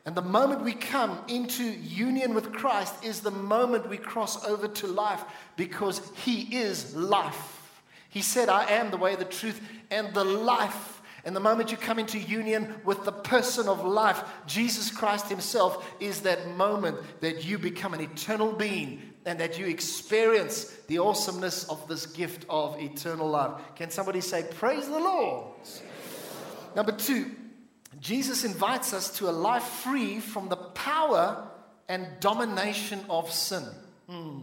And 0.05 0.14
the 0.14 0.23
moment 0.23 0.62
we 0.62 0.73
come 0.73 1.19
into 1.26 1.64
union 1.64 2.33
with 2.33 2.52
Christ 2.52 3.05
is 3.05 3.21
the 3.21 3.33
moment 3.33 3.88
we 3.88 3.97
cross 3.97 4.45
over 4.47 4.69
to 4.69 4.87
life 4.87 5.25
because 5.57 6.00
He 6.25 6.57
is 6.57 6.95
life. 6.95 7.83
He 8.09 8.23
said, 8.23 8.49
I 8.49 8.71
am 8.71 8.90
the 8.90 8.97
way, 8.97 9.16
the 9.16 9.25
truth, 9.25 9.61
and 9.90 10.14
the 10.14 10.25
life. 10.25 11.02
And 11.25 11.35
the 11.35 11.40
moment 11.40 11.73
you 11.73 11.76
come 11.76 11.99
into 11.99 12.21
union 12.21 12.73
with 12.85 13.05
the 13.05 13.11
person 13.11 13.69
of 13.69 13.85
life, 13.85 14.23
Jesus 14.47 14.93
Christ 14.93 15.28
Himself, 15.28 15.85
is 15.99 16.21
that 16.21 16.57
moment 16.57 16.99
that 17.21 17.45
you 17.45 17.59
become 17.59 17.93
an 17.93 18.00
eternal 18.00 18.52
being 18.52 19.02
and 19.25 19.40
that 19.40 19.59
you 19.59 19.66
experience 19.66 20.66
the 20.87 20.99
awesomeness 20.99 21.69
of 21.69 21.87
this 21.88 22.07
gift 22.07 22.47
of 22.49 22.81
eternal 22.81 23.28
life. 23.28 23.61
Can 23.75 23.90
somebody 23.90 24.21
say, 24.21 24.45
Praise 24.55 24.87
the 24.87 25.00
Lord? 25.00 25.57
Number 26.76 26.93
two, 26.93 27.33
Jesus 28.00 28.45
invites 28.45 28.93
us 28.93 29.17
to 29.19 29.29
a 29.29 29.33
life 29.33 29.62
free 29.62 30.21
from 30.21 30.49
the 30.49 30.57
power 30.57 31.49
and 31.88 32.07
domination 32.21 33.00
of 33.09 33.31
sin. 33.31 33.65
Hmm. 34.09 34.41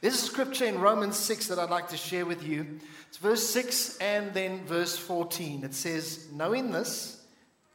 There's 0.00 0.14
a 0.14 0.18
scripture 0.18 0.66
in 0.66 0.78
Romans 0.78 1.16
6 1.16 1.48
that 1.48 1.58
I'd 1.58 1.70
like 1.70 1.88
to 1.88 1.96
share 1.96 2.26
with 2.26 2.46
you. 2.46 2.80
It's 3.08 3.16
verse 3.16 3.48
6 3.48 3.98
and 3.98 4.32
then 4.34 4.64
verse 4.66 4.96
14. 4.96 5.64
It 5.64 5.74
says, 5.74 6.28
Knowing 6.32 6.70
this, 6.70 7.22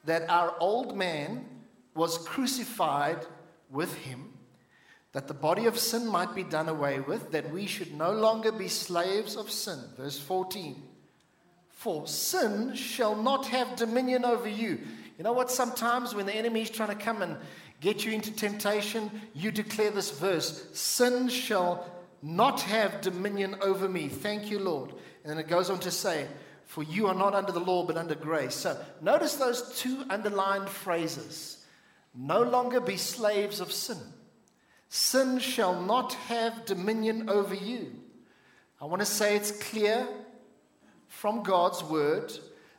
that 0.06 0.30
our 0.30 0.56
old 0.60 0.96
man 0.96 1.46
was 1.96 2.20
crucified 2.20 3.26
with 3.70 3.94
him, 3.96 4.30
that 5.14 5.28
the 5.28 5.34
body 5.34 5.66
of 5.66 5.78
sin 5.78 6.08
might 6.08 6.34
be 6.36 6.44
done 6.44 6.70
away 6.70 7.00
with, 7.00 7.32
that 7.32 7.52
we 7.52 7.66
should 7.66 7.94
no 7.94 8.12
longer 8.12 8.52
be 8.52 8.68
slaves 8.68 9.36
of 9.36 9.52
sin. 9.52 9.80
Verse 9.98 10.20
14. 10.20 10.82
For 11.82 12.06
sin 12.06 12.76
shall 12.76 13.16
not 13.16 13.48
have 13.48 13.76
dominion 13.76 14.24
over 14.24 14.48
you. 14.48 14.82
You 15.18 15.24
know 15.24 15.34
what? 15.34 15.50
Sometimes 15.50 16.14
when 16.14 16.28
the 16.28 16.36
enemy 16.36 16.62
is 16.62 16.70
trying 16.70 16.96
to 16.96 17.04
come 17.04 17.24
and 17.24 17.38
get 17.80 18.06
you 18.06 18.12
into 18.12 18.32
temptation, 18.32 19.10
you 19.34 19.52
declare 19.52 19.90
this 19.90 20.12
verse 20.12 20.68
Sin 20.74 21.28
shall 21.28 21.84
not 22.22 22.62
have 22.62 23.02
dominion 23.02 23.56
over 23.64 23.90
me. 23.90 24.10
Thank 24.10 24.52
you, 24.52 24.60
Lord. 24.60 24.92
And 24.92 25.32
then 25.32 25.40
it 25.40 25.48
goes 25.48 25.72
on 25.72 25.80
to 25.80 25.90
say, 25.90 26.28
For 26.66 26.84
you 26.84 27.08
are 27.08 27.16
not 27.16 27.34
under 27.34 27.52
the 27.52 27.60
law, 27.60 27.84
but 27.84 27.98
under 27.98 28.14
grace. 28.14 28.54
So 28.54 28.80
notice 29.02 29.38
those 29.38 29.76
two 29.80 30.06
underlined 30.08 30.70
phrases 30.70 31.66
no 32.14 32.44
longer 32.44 32.80
be 32.80 32.98
slaves 32.98 33.60
of 33.60 33.72
sin. 33.72 33.98
Sin 34.88 35.40
shall 35.40 35.82
not 35.82 36.14
have 36.14 36.64
dominion 36.66 37.28
over 37.28 37.56
you. 37.56 37.96
I 38.80 38.86
want 38.86 39.00
to 39.00 39.06
say 39.08 39.36
it's 39.36 39.52
clear 39.52 40.08
from 41.12 41.44
God's 41.44 41.84
word 41.84 42.32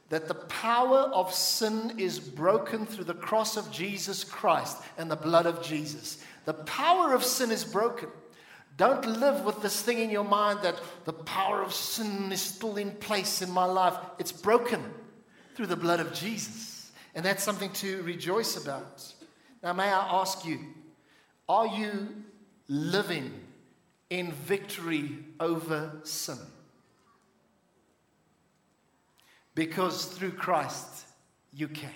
that 0.09 0.27
the 0.27 0.35
power 0.35 1.11
of 1.15 1.33
sin 1.33 1.95
is 1.99 2.19
broken 2.19 2.87
through 2.87 3.05
the 3.05 3.15
cross 3.15 3.59
of 3.59 3.71
Jesus 3.71 4.25
Christ 4.25 4.79
and 4.97 5.11
the 5.11 5.17
blood 5.17 5.47
of 5.47 5.63
Jesus. 5.63 6.25
The 6.47 6.55
power 6.55 7.15
of 7.15 7.23
sin 7.23 7.51
is 7.51 7.63
broken. 7.63 8.09
Don't 8.79 9.07
live 9.07 9.45
with 9.45 9.61
this 9.61 9.83
thing 9.83 9.99
in 9.99 10.09
your 10.11 10.25
mind 10.25 10.61
that 10.63 10.81
the 11.05 11.13
power 11.13 11.63
of 11.63 11.75
sin 11.75 12.33
is 12.33 12.41
still 12.41 12.79
in 12.79 12.93
place 12.93 13.43
in 13.43 13.51
my 13.51 13.67
life. 13.67 13.95
It's 14.19 14.33
broken 14.33 14.83
through 15.55 15.67
the 15.67 15.77
blood 15.77 16.01
of 16.01 16.13
Jesus. 16.15 16.91
And 17.15 17.25
that's 17.25 17.45
something 17.45 17.71
to 17.75 18.03
rejoice 18.03 18.57
about. 18.57 19.05
Now, 19.63 19.75
may 19.75 19.85
I 19.85 20.21
ask 20.21 20.45
you, 20.45 20.59
are 21.49 21.67
you 21.67 22.09
living 22.67 23.33
in 24.09 24.33
victory 24.33 25.19
over 25.39 26.01
sin? 26.03 26.39
Because 29.55 30.07
through 30.07 30.33
Christ, 30.33 31.05
you 31.53 31.69
can. 31.69 31.91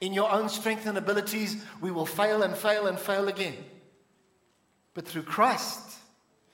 In 0.00 0.12
your 0.12 0.30
own 0.30 0.48
strength 0.48 0.86
and 0.86 0.98
abilities, 0.98 1.62
we 1.80 1.90
will 1.90 2.06
fail 2.06 2.42
and 2.42 2.56
fail 2.56 2.86
and 2.86 2.98
fail 2.98 3.28
again 3.28 3.56
but 4.94 5.06
through 5.06 5.24
Christ. 5.24 5.80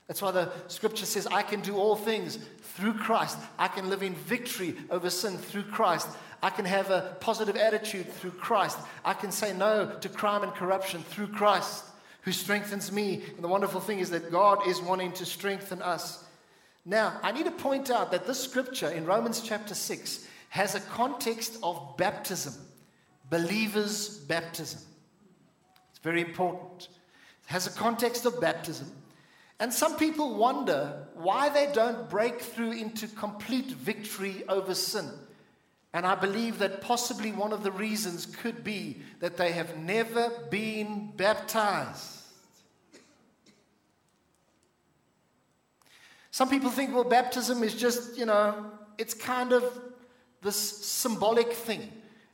That's 0.09 0.23
why 0.23 0.33
the 0.33 0.51
scripture 0.67 1.07
says, 1.07 1.27
I 1.27 1.43
can 1.43 1.61
do 1.61 1.77
all 1.77 1.95
things 1.95 2.39
through 2.63 2.95
Christ. 2.95 3.39
I 3.59 3.69
can 3.69 3.89
live 3.89 4.03
in 4.03 4.15
victory 4.15 4.75
over 4.91 5.09
sin 5.09 5.37
through 5.37 5.65
Christ. 5.65 6.09
I 6.43 6.51
can 6.51 6.65
have 6.65 6.91
a 6.91 7.17
positive 7.21 7.57
attitude 7.57 8.11
through 8.15 8.33
Christ. 8.33 8.79
I 9.05 9.13
can 9.13 9.31
say 9.31 9.53
no 9.53 9.95
to 10.01 10.09
crime 10.09 10.43
and 10.43 10.53
corruption 10.53 11.03
through 11.03 11.29
Christ, 11.29 11.85
who 12.23 12.33
strengthens 12.33 12.91
me. 12.91 13.23
And 13.35 13.45
the 13.45 13.49
wonderful 13.49 13.81
thing 13.81 14.01
is 14.01 14.11
that 14.11 14.33
God 14.33 14.67
is 14.67 14.81
wanting 14.81 15.13
to 15.13 15.27
strengthen 15.27 15.81
us. 15.81 16.25
Now, 16.85 17.19
I 17.23 17.33
need 17.33 17.45
to 17.45 17.51
point 17.51 17.91
out 17.91 18.11
that 18.13 18.27
this 18.27 18.43
scripture 18.43 18.89
in 18.89 19.05
Romans 19.05 19.43
chapter 19.43 19.75
6 19.75 20.27
has 20.51 20.75
a 20.75 20.81
context 20.81 21.59
of 21.63 21.97
baptism, 21.97 22.55
believers' 23.29 24.19
baptism. 24.19 24.81
It's 25.91 25.99
very 26.01 26.21
important 26.23 26.89
It 27.45 27.53
has 27.53 27.67
a 27.67 27.79
context 27.79 28.25
of 28.25 28.41
baptism. 28.41 28.91
And 29.61 29.73
some 29.73 29.97
people 29.99 30.37
wonder 30.37 31.07
why 31.15 31.51
they 31.51 31.71
don't 31.73 32.09
break 32.09 32.41
through 32.41 32.73
into 32.73 33.07
complete 33.09 33.67
victory 33.67 34.43
over 34.49 34.75
sin. 34.75 35.11
And 35.93 36.07
I 36.07 36.15
believe 36.15 36.59
that 36.61 36.81
possibly 36.81 37.31
one 37.31 37.53
of 37.53 37.63
the 37.63 37.73
reasons 37.73 38.25
could 38.25 38.65
be 38.65 39.03
that 39.19 39.37
they 39.37 39.53
have 39.53 39.77
never 39.77 40.31
been 40.51 41.13
baptized. 41.17 42.20
Some 46.41 46.49
people 46.49 46.71
think, 46.71 46.95
well, 46.95 47.05
baptism 47.05 47.63
is 47.63 47.75
just, 47.75 48.17
you 48.17 48.25
know, 48.25 48.65
it's 48.97 49.13
kind 49.13 49.53
of 49.53 49.63
this 50.41 50.57
symbolic 50.57 51.53
thing. 51.53 51.87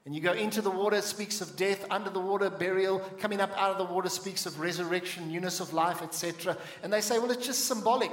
And 0.05 0.15
you 0.15 0.21
go 0.21 0.33
into 0.33 0.63
the 0.63 0.71
water, 0.71 0.99
it 0.99 1.03
speaks 1.03 1.41
of 1.41 1.57
death, 1.57 1.85
under 1.91 2.09
the 2.11 2.21
water, 2.21 2.49
burial, 2.49 3.01
coming 3.19 3.41
up 3.41 3.51
out 3.61 3.73
of 3.73 3.79
the 3.79 3.93
water 3.93 4.09
speaks 4.09 4.47
of 4.47 4.61
resurrection, 4.61 5.29
newness 5.29 5.59
of 5.59 5.73
life, 5.73 6.03
etc. 6.03 6.57
And 6.85 6.93
they 6.93 7.01
say, 7.01 7.19
well, 7.19 7.33
it's 7.33 7.45
just 7.45 7.65
symbolic. 7.65 8.13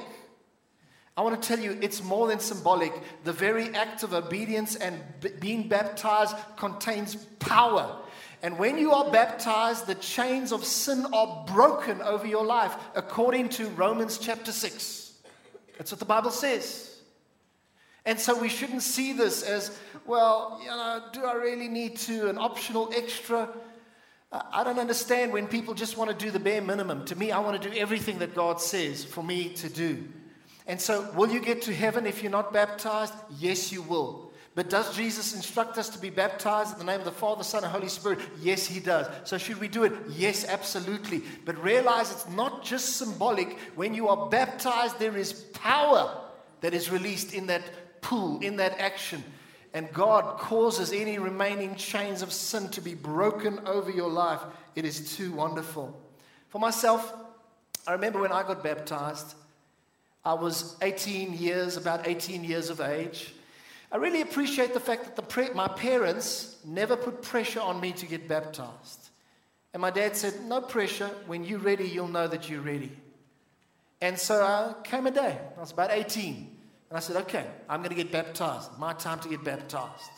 I 1.15 1.21
want 1.21 1.39
to 1.39 1.47
tell 1.47 1.63
you, 1.63 1.77
it's 1.79 2.01
more 2.01 2.27
than 2.27 2.39
symbolic. 2.39 2.91
The 3.23 3.31
very 3.31 3.69
act 3.75 4.01
of 4.01 4.15
obedience 4.15 4.75
and 4.75 4.99
b- 5.21 5.29
being 5.39 5.67
baptized 5.67 6.35
contains 6.57 7.13
power. 7.37 7.99
And 8.41 8.57
when 8.57 8.79
you 8.79 8.93
are 8.93 9.11
baptized, 9.11 9.85
the 9.85 9.93
chains 9.93 10.51
of 10.53 10.65
sin 10.65 11.05
are 11.13 11.45
broken 11.45 12.01
over 12.01 12.25
your 12.25 12.43
life, 12.47 12.73
according 12.95 13.49
to 13.49 13.67
Romans 13.69 14.17
chapter 14.17 14.51
6. 14.51 15.02
That's 15.77 15.91
what 15.91 15.99
the 15.99 16.05
Bible 16.05 16.31
says. 16.31 16.89
And 18.05 18.19
so 18.19 18.37
we 18.37 18.49
shouldn't 18.49 18.83
see 18.83 19.13
this 19.13 19.43
as, 19.43 19.77
well, 20.05 20.59
you 20.61 20.67
know, 20.67 21.03
do 21.13 21.23
I 21.23 21.33
really 21.33 21.69
need 21.69 21.95
to? 21.99 22.27
An 22.27 22.37
optional 22.37 22.91
extra. 22.93 23.49
I 24.31 24.63
don't 24.63 24.79
understand 24.79 25.31
when 25.31 25.47
people 25.47 25.73
just 25.73 25.95
want 25.95 26.09
to 26.09 26.15
do 26.15 26.31
the 26.31 26.39
bare 26.39 26.61
minimum. 26.61 27.05
To 27.05 27.15
me, 27.15 27.31
I 27.31 27.39
want 27.39 27.61
to 27.61 27.69
do 27.69 27.75
everything 27.77 28.19
that 28.19 28.35
God 28.35 28.59
says 28.59 29.05
for 29.05 29.23
me 29.23 29.49
to 29.55 29.69
do. 29.69 30.03
And 30.67 30.81
so, 30.81 31.11
will 31.15 31.29
you 31.29 31.39
get 31.39 31.61
to 31.63 31.73
heaven 31.73 32.05
if 32.05 32.23
you're 32.23 32.31
not 32.31 32.51
baptized? 32.51 33.13
Yes, 33.37 33.71
you 33.71 33.81
will. 33.81 34.32
But 34.55 34.69
does 34.69 34.95
Jesus 34.95 35.33
instruct 35.33 35.79
us 35.79 35.89
to 35.89 35.99
be 35.99 36.11
baptized 36.11 36.73
in 36.73 36.79
the 36.79 36.85
name 36.85 36.99
of 36.99 37.05
the 37.05 37.11
Father, 37.11 37.43
Son, 37.43 37.63
and 37.63 37.71
Holy 37.71 37.87
Spirit? 37.87 38.19
Yes, 38.39 38.67
He 38.67 38.79
does. 38.79 39.07
So, 39.23 39.39
should 39.39 39.59
we 39.59 39.67
do 39.67 39.83
it? 39.83 39.93
Yes, 40.09 40.45
absolutely. 40.47 41.23
But 41.43 41.61
realize 41.63 42.11
it's 42.11 42.29
not 42.29 42.63
just 42.63 42.97
symbolic. 42.97 43.57
When 43.75 43.95
you 43.95 44.09
are 44.09 44.29
baptized, 44.29 44.99
there 44.99 45.17
is 45.17 45.33
power 45.33 46.15
that 46.61 46.73
is 46.73 46.91
released 46.91 47.33
in 47.33 47.47
that 47.47 48.01
pool, 48.01 48.39
in 48.41 48.57
that 48.57 48.77
action. 48.79 49.23
And 49.73 49.91
God 49.91 50.37
causes 50.37 50.93
any 50.93 51.17
remaining 51.17 51.75
chains 51.75 52.21
of 52.21 52.31
sin 52.31 52.69
to 52.69 52.81
be 52.81 52.93
broken 52.93 53.59
over 53.65 53.89
your 53.89 54.09
life. 54.09 54.39
It 54.75 54.85
is 54.85 55.15
too 55.15 55.31
wonderful. 55.31 55.99
For 56.49 56.59
myself, 56.59 57.11
I 57.87 57.93
remember 57.93 58.21
when 58.21 58.31
I 58.31 58.43
got 58.43 58.63
baptized, 58.63 59.33
I 60.23 60.35
was 60.35 60.77
18 60.83 61.33
years, 61.33 61.75
about 61.75 62.07
18 62.07 62.43
years 62.43 62.69
of 62.69 62.81
age. 62.81 63.33
I 63.93 63.97
really 63.97 64.21
appreciate 64.21 64.73
the 64.73 64.81
fact 64.81 65.05
that 65.05 65.15
the 65.15 65.21
pre- 65.21 65.53
my 65.53 65.69
parents 65.69 66.57
never 66.65 66.97
put 66.97 67.21
pressure 67.21 67.61
on 67.61 67.79
me 67.79 67.93
to 67.93 68.05
get 68.05 68.27
baptized. 68.27 69.09
And 69.71 69.81
my 69.81 69.91
dad 69.91 70.17
said, 70.17 70.41
No 70.45 70.59
pressure. 70.59 71.09
When 71.27 71.45
you're 71.45 71.59
ready, 71.59 71.87
you'll 71.87 72.09
know 72.09 72.27
that 72.27 72.49
you're 72.49 72.61
ready. 72.61 72.91
And 74.01 74.19
so 74.19 74.43
I 74.43 74.73
came 74.83 75.07
a 75.07 75.11
day. 75.11 75.37
I 75.55 75.59
was 75.59 75.71
about 75.71 75.91
18. 75.91 76.53
And 76.89 76.97
I 76.97 76.99
said, 76.99 77.15
okay, 77.23 77.45
I'm 77.69 77.79
going 77.79 77.89
to 77.89 77.95
get 77.95 78.11
baptized. 78.11 78.69
My 78.77 78.93
time 78.93 79.19
to 79.21 79.29
get 79.29 79.43
baptized. 79.43 80.11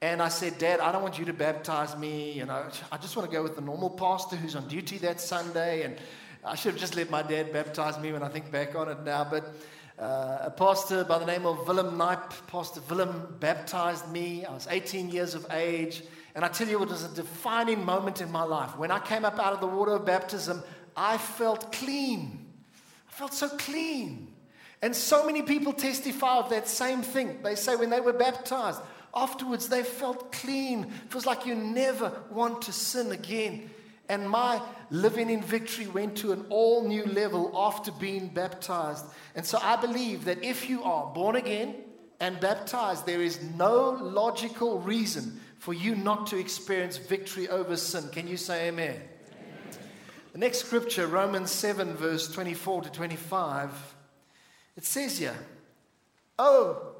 And 0.00 0.22
I 0.22 0.28
said, 0.28 0.58
Dad, 0.58 0.80
I 0.80 0.92
don't 0.92 1.02
want 1.02 1.18
you 1.18 1.26
to 1.26 1.32
baptize 1.32 1.96
me. 1.96 2.32
You 2.32 2.46
know, 2.46 2.64
I 2.90 2.96
just 2.96 3.14
want 3.14 3.30
to 3.30 3.36
go 3.36 3.42
with 3.42 3.54
the 3.54 3.60
normal 3.60 3.90
pastor 3.90 4.34
who's 4.34 4.56
on 4.56 4.66
duty 4.66 4.98
that 4.98 5.20
Sunday. 5.20 5.82
And 5.82 5.96
I 6.42 6.54
should 6.54 6.72
have 6.72 6.80
just 6.80 6.96
let 6.96 7.10
my 7.10 7.22
dad 7.22 7.52
baptize 7.52 7.98
me 8.00 8.12
when 8.12 8.22
I 8.22 8.28
think 8.28 8.50
back 8.50 8.74
on 8.74 8.88
it 8.88 9.02
now. 9.04 9.26
But 9.30 9.54
uh, 9.98 10.38
a 10.42 10.50
pastor 10.50 11.04
by 11.04 11.18
the 11.18 11.24
name 11.24 11.46
of 11.46 11.66
Willem 11.66 11.96
Knipe, 11.96 12.32
Pastor 12.48 12.80
Willem, 12.90 13.36
baptized 13.40 14.10
me. 14.10 14.44
I 14.44 14.52
was 14.52 14.66
18 14.70 15.08
years 15.08 15.34
of 15.34 15.46
age. 15.50 16.02
And 16.34 16.44
I 16.44 16.48
tell 16.48 16.68
you, 16.68 16.82
it 16.82 16.88
was 16.88 17.02
a 17.02 17.14
defining 17.14 17.82
moment 17.84 18.20
in 18.20 18.30
my 18.30 18.42
life. 18.42 18.76
When 18.76 18.90
I 18.90 18.98
came 18.98 19.24
up 19.24 19.38
out 19.38 19.54
of 19.54 19.60
the 19.60 19.66
water 19.66 19.92
of 19.92 20.04
baptism, 20.04 20.62
I 20.94 21.16
felt 21.16 21.72
clean. 21.72 22.46
I 23.08 23.12
felt 23.12 23.32
so 23.32 23.48
clean. 23.48 24.34
And 24.82 24.94
so 24.94 25.24
many 25.24 25.40
people 25.40 25.72
testify 25.72 26.36
of 26.36 26.50
that 26.50 26.68
same 26.68 27.00
thing. 27.00 27.38
They 27.42 27.54
say 27.54 27.74
when 27.74 27.88
they 27.88 28.00
were 28.00 28.12
baptized, 28.12 28.80
afterwards 29.14 29.68
they 29.68 29.82
felt 29.82 30.30
clean. 30.30 30.92
It 31.06 31.14
was 31.14 31.24
like 31.24 31.46
you 31.46 31.54
never 31.54 32.12
want 32.30 32.62
to 32.62 32.72
sin 32.72 33.12
again. 33.12 33.70
And 34.08 34.28
my 34.28 34.62
living 34.90 35.30
in 35.30 35.42
victory 35.42 35.86
went 35.86 36.16
to 36.18 36.32
an 36.32 36.46
all 36.48 36.86
new 36.86 37.04
level 37.04 37.52
after 37.54 37.90
being 37.92 38.28
baptized. 38.28 39.04
And 39.34 39.44
so 39.44 39.58
I 39.60 39.76
believe 39.76 40.24
that 40.26 40.44
if 40.44 40.68
you 40.68 40.84
are 40.84 41.12
born 41.12 41.36
again 41.36 41.74
and 42.20 42.38
baptized, 42.38 43.04
there 43.04 43.22
is 43.22 43.42
no 43.56 43.90
logical 43.90 44.78
reason 44.80 45.40
for 45.58 45.74
you 45.74 45.96
not 45.96 46.28
to 46.28 46.38
experience 46.38 46.96
victory 46.96 47.48
over 47.48 47.76
sin. 47.76 48.08
Can 48.10 48.28
you 48.28 48.36
say 48.36 48.68
amen? 48.68 48.94
amen. 48.94 49.78
The 50.32 50.38
next 50.38 50.58
scripture, 50.58 51.06
Romans 51.06 51.50
7, 51.50 51.94
verse 51.94 52.30
24 52.32 52.82
to 52.82 52.90
25 52.92 53.96
it 54.76 54.84
says 54.84 55.18
here, 55.18 55.36
Oh, 56.38 56.92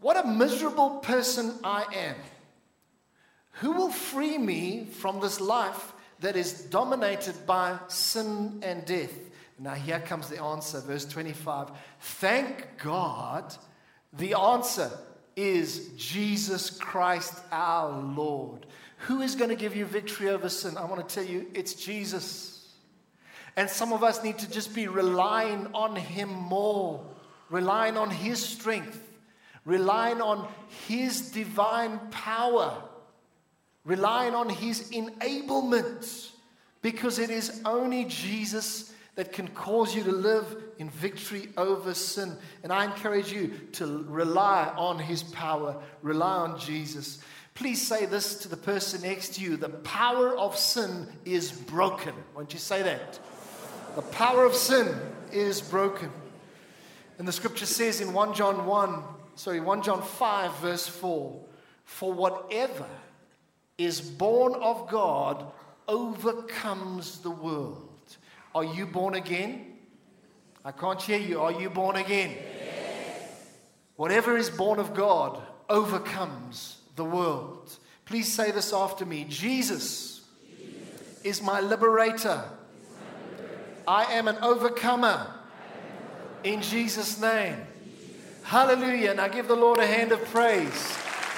what 0.00 0.22
a 0.22 0.26
miserable 0.26 1.00
person 1.00 1.54
I 1.62 1.84
am. 1.94 2.16
Who 3.58 3.72
will 3.72 3.90
free 3.90 4.38
me 4.38 4.86
from 4.86 5.20
this 5.20 5.40
life 5.40 5.92
that 6.24 6.36
is 6.36 6.62
dominated 6.62 7.46
by 7.46 7.78
sin 7.88 8.60
and 8.62 8.84
death? 8.84 9.12
Now, 9.58 9.74
here 9.74 10.00
comes 10.00 10.28
the 10.28 10.42
answer, 10.42 10.80
verse 10.80 11.04
25. 11.04 11.70
Thank 12.00 12.78
God, 12.78 13.54
the 14.12 14.34
answer 14.34 14.90
is 15.36 15.88
Jesus 15.96 16.70
Christ 16.70 17.34
our 17.52 17.90
Lord. 17.90 18.66
Who 19.06 19.20
is 19.20 19.34
going 19.34 19.50
to 19.50 19.56
give 19.56 19.76
you 19.76 19.84
victory 19.84 20.30
over 20.30 20.48
sin? 20.48 20.78
I 20.78 20.86
want 20.86 21.06
to 21.06 21.14
tell 21.14 21.24
you, 21.24 21.46
it's 21.52 21.74
Jesus. 21.74 22.72
And 23.56 23.68
some 23.68 23.92
of 23.92 24.02
us 24.02 24.24
need 24.24 24.38
to 24.38 24.50
just 24.50 24.74
be 24.74 24.88
relying 24.88 25.68
on 25.74 25.94
Him 25.94 26.30
more, 26.30 27.04
relying 27.50 27.96
on 27.96 28.10
His 28.10 28.42
strength, 28.42 28.98
relying 29.64 30.20
on 30.22 30.48
His 30.88 31.30
divine 31.30 31.98
power, 32.10 32.82
relying 33.84 34.34
on 34.34 34.48
His 34.48 34.90
enablement, 34.90 36.30
because 36.82 37.18
it 37.18 37.30
is 37.30 37.60
only 37.64 38.04
Jesus 38.04 38.92
that 39.14 39.32
can 39.32 39.48
cause 39.48 39.94
you 39.94 40.02
to 40.04 40.12
live 40.12 40.62
in 40.78 40.90
victory 40.90 41.48
over 41.56 41.94
sin. 41.94 42.36
And 42.62 42.72
I 42.72 42.84
encourage 42.84 43.32
you 43.32 43.52
to 43.72 44.04
rely 44.08 44.72
on 44.76 44.98
His 44.98 45.22
power, 45.22 45.80
rely 46.02 46.36
on 46.36 46.58
Jesus. 46.58 47.18
Please 47.54 47.80
say 47.80 48.06
this 48.06 48.38
to 48.38 48.48
the 48.48 48.56
person 48.56 49.02
next 49.02 49.34
to 49.34 49.40
you 49.40 49.56
the 49.56 49.68
power 49.68 50.36
of 50.36 50.56
sin 50.56 51.06
is 51.24 51.52
broken. 51.52 52.14
Won't 52.34 52.52
you 52.52 52.58
say 52.58 52.82
that? 52.82 53.20
The 53.94 54.02
power 54.02 54.44
of 54.44 54.54
sin 54.54 54.92
is 55.32 55.60
broken. 55.60 56.10
And 57.18 57.28
the 57.28 57.32
scripture 57.32 57.66
says 57.66 58.00
in 58.00 58.12
1 58.12 58.34
John 58.34 58.66
1, 58.66 59.02
sorry, 59.36 59.60
1 59.60 59.82
John 59.82 60.02
5, 60.02 60.58
verse 60.58 60.88
4 60.88 61.40
For 61.84 62.12
whatever 62.12 62.86
is 63.78 64.00
born 64.00 64.54
of 64.54 64.88
God 64.88 65.46
overcomes 65.88 67.20
the 67.20 67.30
world. 67.30 67.88
Are 68.54 68.64
you 68.64 68.86
born 68.86 69.14
again? 69.14 69.72
I 70.64 70.72
can't 70.72 71.00
hear 71.00 71.18
you. 71.18 71.40
Are 71.40 71.52
you 71.52 71.68
born 71.68 71.96
again? 71.96 72.30
Yes. 72.30 73.46
Whatever 73.96 74.36
is 74.36 74.48
born 74.48 74.78
of 74.78 74.94
God 74.94 75.42
overcomes 75.68 76.78
the 76.96 77.04
world. 77.04 77.76
Please 78.04 78.32
say 78.32 78.50
this 78.50 78.72
after 78.72 79.04
me 79.04 79.26
Jesus, 79.28 80.22
Jesus. 80.48 81.20
is 81.24 81.42
my 81.42 81.60
liberator. 81.60 82.44
I 83.86 84.04
am 84.14 84.28
an 84.28 84.36
overcomer 84.40 85.26
in 86.42 86.62
Jesus' 86.62 87.20
name. 87.20 87.56
Hallelujah. 88.44 89.10
And 89.10 89.20
I 89.20 89.28
give 89.28 89.48
the 89.48 89.56
Lord 89.56 89.78
a 89.78 89.86
hand 89.86 90.12
of 90.12 90.24
praise 90.26 90.96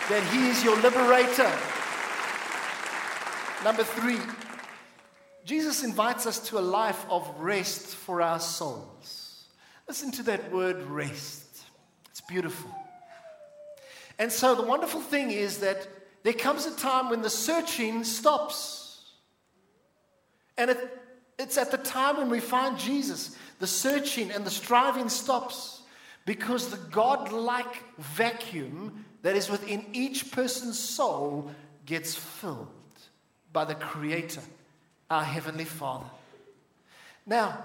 that 0.09 0.23
He 0.33 0.49
is 0.49 0.63
your 0.63 0.77
liberator. 0.81 1.51
Number 3.67 3.83
three, 3.83 4.21
Jesus 5.45 5.83
invites 5.83 6.25
us 6.25 6.39
to 6.51 6.59
a 6.59 6.61
life 6.61 7.05
of 7.11 7.29
rest 7.41 7.97
for 7.97 8.23
our 8.23 8.39
souls. 8.39 9.49
Listen 9.89 10.13
to 10.13 10.23
that 10.23 10.53
word 10.53 10.85
rest, 10.85 11.65
it's 12.09 12.21
beautiful. 12.21 12.71
And 14.21 14.31
so 14.31 14.55
the 14.55 14.63
wonderful 14.63 15.01
thing 15.01 15.33
is 15.33 15.59
that 15.59 15.85
there 16.23 16.33
comes 16.33 16.67
a 16.67 16.77
time 16.77 17.11
when 17.11 17.23
the 17.23 17.29
searching 17.29 18.05
stops. 18.05 19.03
And 20.57 20.71
it 20.71 20.79
it's 21.37 21.59
at 21.59 21.73
the 21.73 21.79
time 21.79 22.19
when 22.19 22.31
we 22.31 22.39
find 22.39 22.79
Jesus, 22.79 23.37
the 23.59 23.67
searching 23.67 24.31
and 24.31 24.45
the 24.45 24.51
striving 24.53 25.09
stops 25.09 25.83
because 26.25 26.69
the 26.69 26.79
God-like 26.93 27.83
vacuum 27.99 29.05
that 29.23 29.35
is 29.35 29.51
within 29.51 29.87
each 29.93 30.31
person's 30.31 30.79
soul 30.79 31.51
gets 31.85 32.15
filled 32.15 32.76
by 33.57 33.65
the 33.65 33.75
Creator, 33.75 34.43
our 35.09 35.25
Heavenly 35.25 35.65
Father. 35.65 36.05
Now, 37.25 37.65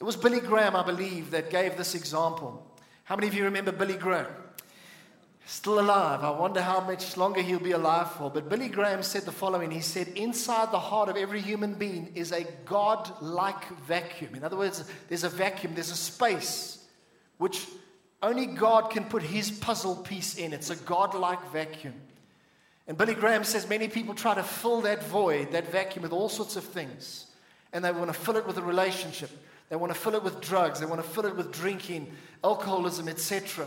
it 0.00 0.02
was 0.02 0.16
Billy 0.16 0.40
Graham, 0.40 0.74
I 0.74 0.82
believe, 0.84 1.30
that 1.30 1.50
gave 1.50 1.76
this 1.76 1.94
example. 1.94 2.66
How 3.04 3.14
many 3.14 3.28
of 3.28 3.34
you 3.34 3.44
remember 3.44 3.70
Billy 3.70 3.94
Graham? 3.94 4.26
Still 5.46 5.78
alive. 5.78 6.24
I 6.24 6.30
wonder 6.30 6.60
how 6.60 6.80
much 6.80 7.16
longer 7.16 7.42
he'll 7.42 7.60
be 7.60 7.70
alive 7.70 8.10
for. 8.10 8.28
But 8.28 8.48
Billy 8.48 8.68
Graham 8.68 9.04
said 9.04 9.22
the 9.22 9.30
following 9.30 9.70
He 9.70 9.82
said, 9.82 10.08
Inside 10.16 10.72
the 10.72 10.80
heart 10.80 11.08
of 11.08 11.16
every 11.16 11.40
human 11.40 11.74
being 11.74 12.10
is 12.16 12.32
a 12.32 12.44
God 12.64 13.08
like 13.22 13.68
vacuum. 13.86 14.34
In 14.34 14.42
other 14.42 14.56
words, 14.56 14.82
there's 15.08 15.22
a 15.22 15.28
vacuum, 15.28 15.74
there's 15.74 15.92
a 15.92 15.96
space 15.96 16.84
which 17.38 17.68
only 18.20 18.46
God 18.46 18.90
can 18.90 19.04
put 19.04 19.22
his 19.22 19.52
puzzle 19.52 19.94
piece 19.94 20.38
in. 20.38 20.52
It's 20.52 20.70
a 20.70 20.76
God 20.76 21.14
like 21.14 21.52
vacuum. 21.52 21.94
And 22.86 22.98
Billy 22.98 23.14
Graham 23.14 23.44
says 23.44 23.68
many 23.68 23.88
people 23.88 24.14
try 24.14 24.34
to 24.34 24.42
fill 24.42 24.82
that 24.82 25.04
void, 25.04 25.52
that 25.52 25.70
vacuum, 25.70 26.02
with 26.02 26.12
all 26.12 26.28
sorts 26.28 26.56
of 26.56 26.64
things. 26.64 27.26
And 27.72 27.84
they 27.84 27.92
want 27.92 28.08
to 28.08 28.18
fill 28.18 28.36
it 28.36 28.46
with 28.46 28.58
a 28.58 28.62
relationship. 28.62 29.30
They 29.70 29.76
want 29.76 29.92
to 29.92 29.98
fill 29.98 30.14
it 30.14 30.22
with 30.22 30.40
drugs. 30.40 30.80
They 30.80 30.86
want 30.86 31.02
to 31.02 31.08
fill 31.08 31.24
it 31.26 31.34
with 31.34 31.50
drinking, 31.52 32.12
alcoholism, 32.42 33.08
etc. 33.08 33.66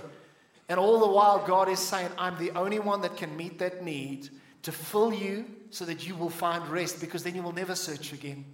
And 0.69 0.80
all 0.80 0.99
the 0.99 1.12
while, 1.12 1.45
God 1.45 1.69
is 1.69 1.80
saying, 1.80 2.10
I'm 2.17 2.38
the 2.38 2.51
only 2.51 2.80
one 2.80 3.01
that 3.01 3.17
can 3.17 3.36
meet 3.36 3.60
that 3.60 3.84
need 3.84 4.30
to 4.63 4.71
fill 4.71 5.13
you 5.13 5.45
so 5.69 5.86
that 5.86 6.08
you 6.08 6.15
will 6.15 6.30
find 6.30 6.67
rest 6.67 7.01
because 7.01 7.23
then 7.23 7.36
you 7.36 7.41
will 7.41 7.53
never 7.53 7.75
search 7.75 8.13
again. 8.13 8.45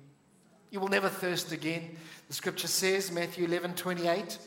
You 0.72 0.80
will 0.80 0.88
never 0.88 1.10
thirst 1.10 1.52
again. 1.52 1.98
The 2.28 2.34
scripture 2.34 2.68
says, 2.68 3.12
Matthew 3.12 3.46
11 3.46 3.76
28, 3.76 4.40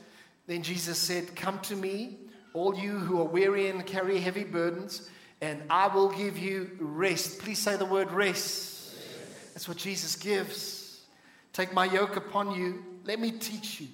then 0.46 0.62
Jesus 0.62 0.98
said, 0.98 1.36
Come 1.36 1.60
to 1.60 1.76
me, 1.76 2.18
all 2.52 2.74
you 2.74 2.98
who 2.98 3.20
are 3.20 3.24
weary 3.24 3.68
and 3.68 3.84
carry 3.86 4.18
heavy 4.18 4.44
burdens, 4.44 5.08
and 5.40 5.62
I 5.68 5.88
will 5.88 6.10
give 6.10 6.38
you 6.38 6.70
rest. 6.80 7.38
Please 7.40 7.58
say 7.58 7.76
the 7.76 7.84
word 7.84 8.10
rest. 8.10 8.94
That's 9.54 9.68
what 9.68 9.76
Jesus 9.76 10.16
gives. 10.16 11.00
Take 11.52 11.72
my 11.72 11.86
yoke 11.86 12.16
upon 12.16 12.54
you. 12.54 12.84
Let 13.04 13.20
me 13.20 13.30
teach 13.32 13.80
you 13.80 13.88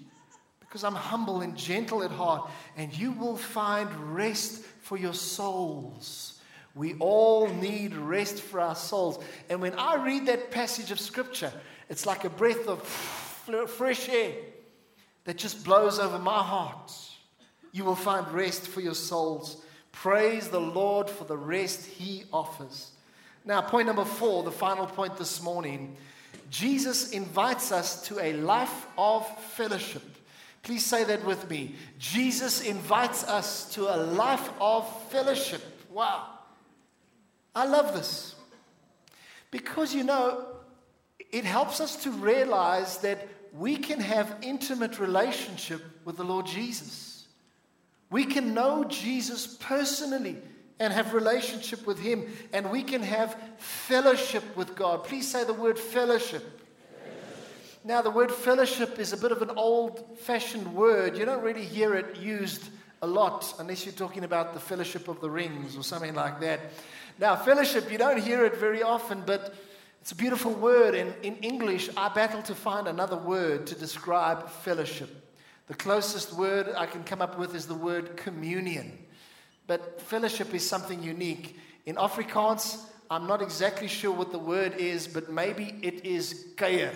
because 0.61 0.85
I'm 0.85 0.94
humble 0.94 1.42
and 1.42 1.57
gentle 1.57 2.02
at 2.02 2.11
heart, 2.11 2.50
and 2.76 2.96
you 2.96 3.12
will 3.12 3.37
find 3.37 4.14
rest 4.14 4.62
for 4.81 4.96
your 4.96 5.12
souls. 5.12 6.40
We 6.74 6.94
all 6.94 7.48
need 7.48 7.94
rest 7.94 8.40
for 8.40 8.59
our 8.59 8.74
souls. 8.74 9.22
And 9.50 9.61
when 9.61 9.74
I 9.74 10.02
read 10.02 10.26
that 10.26 10.50
passage 10.50 10.90
of 10.90 10.98
scripture, 10.98 11.52
it's 11.90 12.07
like 12.07 12.24
a 12.24 12.31
breath 12.31 12.66
of 12.66 12.83
fresh 12.83 14.09
air 14.09 14.33
that 15.24 15.37
just 15.37 15.64
blows 15.64 15.98
over 15.98 16.18
my 16.18 16.42
heart. 16.42 16.90
You 17.72 17.85
will 17.85 17.94
find 17.94 18.26
rest 18.33 18.66
for 18.66 18.81
your 18.81 18.94
souls. 18.94 19.62
Praise 19.92 20.48
the 20.48 20.61
Lord 20.61 21.09
for 21.09 21.24
the 21.24 21.37
rest 21.37 21.87
he 21.87 22.24
offers. 22.33 22.90
Now, 23.44 23.61
point 23.61 23.87
number 23.87 24.05
four, 24.05 24.42
the 24.42 24.50
final 24.50 24.87
point 24.87 25.16
this 25.16 25.42
morning 25.42 25.96
Jesus 26.50 27.12
invites 27.12 27.72
us 27.72 28.02
to 28.09 28.20
a 28.20 28.35
life 28.35 28.87
of 28.98 29.26
fellowship. 29.52 30.02
Please 30.62 30.85
say 30.85 31.02
that 31.05 31.24
with 31.24 31.48
me. 31.48 31.74
Jesus 31.98 32.61
invites 32.61 33.24
us 33.24 33.72
to 33.74 33.92
a 33.92 33.96
life 33.96 34.50
of 34.61 34.87
fellowship. 35.11 35.62
Wow. 35.90 36.26
I 37.55 37.66
love 37.66 37.94
this. 37.94 38.35
Because, 39.50 39.94
you 39.94 40.05
know, 40.05 40.46
it 41.31 41.44
helps 41.44 41.81
us 41.81 41.96
to 42.05 42.11
realize 42.11 42.98
that 42.98 43.28
we 43.55 43.76
can 43.76 44.00
have 44.00 44.37
intimate 44.42 44.98
relationship 44.98 45.83
with 46.05 46.16
the 46.16 46.24
Lord 46.24 46.46
Jesus. 46.46 47.12
We 48.12 48.27
can 48.27 48.53
know 48.53 48.85
Jesus 48.85 49.57
personally 49.57 50.37
and 50.79 50.92
have 50.92 51.14
relationship 51.14 51.87
with 51.87 51.98
him 51.98 52.27
and 52.53 52.70
we 52.70 52.83
can 52.83 53.03
have 53.03 53.37
fellowship 53.57 54.44
with 54.55 54.77
God. 54.77 55.05
Please 55.05 55.29
say 55.29 55.44
the 55.44 55.55
word 55.55 55.79
fellowship. 55.79 56.61
Now, 57.85 58.03
the 58.03 58.11
word 58.11 58.31
fellowship 58.31 58.98
is 59.01 59.12
a 59.12 59.16
bit 59.16 59.33
of 59.33 59.42
an 59.42 59.51
old 59.57 60.18
fashioned 60.18 60.72
word. 60.72 61.16
You 61.16 61.25
don't 61.25 61.42
really 61.42 61.64
hear 61.64 61.94
it 61.94 62.16
used 62.16 62.68
a 63.01 63.07
lot 63.07 63.55
unless 63.59 63.85
you're 63.85 63.94
talking 63.94 64.25
about 64.25 64.55
the 64.55 64.61
fellowship 64.61 65.09
of 65.09 65.20
the 65.20 65.31
rings 65.31 65.77
or 65.77 65.83
something 65.83 66.14
like 66.14 66.38
that. 66.40 66.61
Now, 67.18 67.35
fellowship, 67.35 67.90
you 67.90 67.98
don't 67.98 68.22
hear 68.22 68.44
it 68.44 68.57
very 68.57 68.83
often, 68.83 69.22
but 69.27 69.55
it's 70.03 70.12
a 70.12 70.16
beautiful 70.16 70.53
word. 70.53 70.94
And 70.94 71.14
in 71.22 71.37
English, 71.37 71.88
I 71.96 72.11
battle 72.11 72.42
to 72.42 72.55
find 72.55 72.87
another 72.87 73.16
word 73.16 73.66
to 73.68 73.75
describe 73.75 74.48
fellowship. 74.48 75.09
The 75.72 75.78
closest 75.78 76.35
word 76.35 76.68
I 76.76 76.85
can 76.85 77.02
come 77.02 77.22
up 77.22 77.38
with 77.38 77.54
is 77.54 77.64
the 77.64 77.72
word 77.72 78.14
communion. 78.14 78.92
But 79.66 80.02
fellowship 80.02 80.52
is 80.52 80.68
something 80.68 81.02
unique. 81.02 81.58
In 81.87 81.96
Afrikaans, 81.96 82.85
I'm 83.11 83.26
not 83.26 83.40
exactly 83.40 83.88
sure 83.88 84.12
what 84.12 84.32
the 84.32 84.38
word 84.38 84.74
is, 84.76 85.06
but 85.06 85.32
maybe 85.32 85.74
it 85.80 86.04
is 86.04 86.48
kuier. 86.56 86.92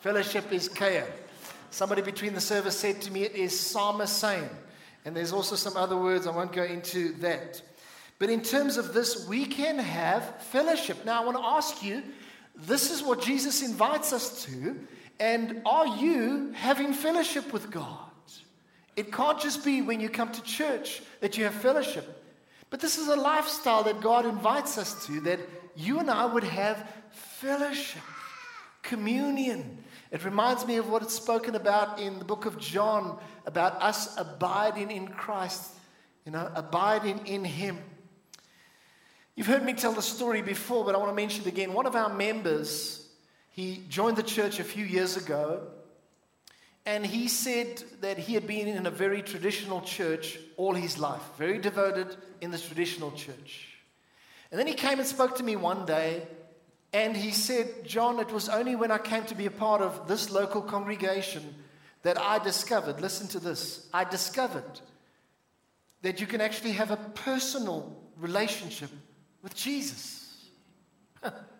Fellowship 0.00 0.50
is 0.54 0.70
kuier. 0.70 1.06
Somebody 1.68 2.00
between 2.00 2.32
the 2.32 2.40
service 2.40 2.78
said 2.78 3.02
to 3.02 3.12
me, 3.12 3.24
it 3.24 3.34
is 3.34 3.52
samesein. 3.52 4.48
And 5.04 5.14
there's 5.14 5.34
also 5.34 5.54
some 5.54 5.76
other 5.76 5.98
words, 5.98 6.26
I 6.26 6.30
won't 6.30 6.52
go 6.52 6.64
into 6.64 7.12
that. 7.16 7.60
But 8.18 8.30
in 8.30 8.40
terms 8.40 8.78
of 8.78 8.94
this, 8.94 9.28
we 9.28 9.44
can 9.44 9.78
have 9.78 10.40
fellowship. 10.44 11.04
Now, 11.04 11.20
I 11.20 11.26
want 11.26 11.36
to 11.36 11.44
ask 11.44 11.82
you 11.82 12.02
this 12.56 12.90
is 12.90 13.02
what 13.02 13.20
Jesus 13.20 13.62
invites 13.62 14.14
us 14.14 14.46
to. 14.46 14.80
And 15.20 15.60
are 15.66 15.98
you 15.98 16.52
having 16.52 16.94
fellowship 16.94 17.52
with 17.52 17.70
God? 17.70 18.12
It 18.96 19.12
can't 19.12 19.40
just 19.40 19.64
be 19.64 19.82
when 19.82 20.00
you 20.00 20.08
come 20.08 20.30
to 20.32 20.42
church 20.42 21.02
that 21.20 21.36
you 21.36 21.44
have 21.44 21.54
fellowship. 21.54 22.22
But 22.70 22.80
this 22.80 22.98
is 22.98 23.08
a 23.08 23.16
lifestyle 23.16 23.82
that 23.84 24.00
God 24.00 24.26
invites 24.26 24.78
us 24.78 25.06
to, 25.06 25.20
that 25.22 25.40
you 25.76 25.98
and 25.98 26.10
I 26.10 26.24
would 26.26 26.44
have 26.44 26.88
fellowship, 27.10 28.02
communion, 28.82 29.84
it 30.14 30.24
reminds 30.24 30.64
me 30.64 30.76
of 30.76 30.88
what 30.88 31.02
it's 31.02 31.12
spoken 31.12 31.56
about 31.56 31.98
in 31.98 32.20
the 32.20 32.24
book 32.24 32.46
of 32.46 32.56
John 32.56 33.18
about 33.46 33.82
us 33.82 34.16
abiding 34.16 34.92
in 34.92 35.08
Christ, 35.08 35.72
you 36.24 36.30
know, 36.30 36.48
abiding 36.54 37.26
in 37.26 37.44
Him. 37.44 37.78
You've 39.34 39.48
heard 39.48 39.64
me 39.64 39.72
tell 39.72 39.90
the 39.90 40.02
story 40.02 40.40
before, 40.40 40.84
but 40.84 40.94
I 40.94 40.98
want 40.98 41.10
to 41.10 41.16
mention 41.16 41.42
it 41.44 41.48
again. 41.48 41.72
One 41.72 41.84
of 41.84 41.96
our 41.96 42.14
members, 42.14 43.08
he 43.50 43.82
joined 43.88 44.16
the 44.16 44.22
church 44.22 44.60
a 44.60 44.64
few 44.64 44.84
years 44.84 45.16
ago, 45.16 45.66
and 46.86 47.04
he 47.06 47.28
said 47.28 47.82
that 48.00 48.18
he 48.18 48.34
had 48.34 48.46
been 48.46 48.68
in 48.68 48.86
a 48.86 48.90
very 48.90 49.22
traditional 49.22 49.80
church 49.80 50.38
all 50.56 50.74
his 50.74 50.98
life, 50.98 51.22
very 51.38 51.58
devoted 51.58 52.16
in 52.40 52.50
the 52.50 52.58
traditional 52.58 53.10
church. 53.12 53.68
And 54.50 54.58
then 54.58 54.66
he 54.66 54.74
came 54.74 54.98
and 54.98 55.08
spoke 55.08 55.36
to 55.36 55.42
me 55.42 55.56
one 55.56 55.86
day 55.86 56.26
and 56.92 57.16
he 57.16 57.32
said, 57.32 57.84
John, 57.84 58.20
it 58.20 58.30
was 58.30 58.48
only 58.48 58.76
when 58.76 58.90
I 58.90 58.98
came 58.98 59.24
to 59.24 59.34
be 59.34 59.46
a 59.46 59.50
part 59.50 59.80
of 59.80 60.06
this 60.06 60.30
local 60.30 60.62
congregation 60.62 61.54
that 62.02 62.20
I 62.20 62.38
discovered, 62.38 63.00
listen 63.00 63.26
to 63.28 63.40
this, 63.40 63.88
I 63.92 64.04
discovered 64.04 64.80
that 66.02 66.20
you 66.20 66.26
can 66.26 66.42
actually 66.42 66.72
have 66.72 66.90
a 66.90 66.96
personal 66.96 67.96
relationship 68.18 68.90
with 69.42 69.54
Jesus. 69.54 70.50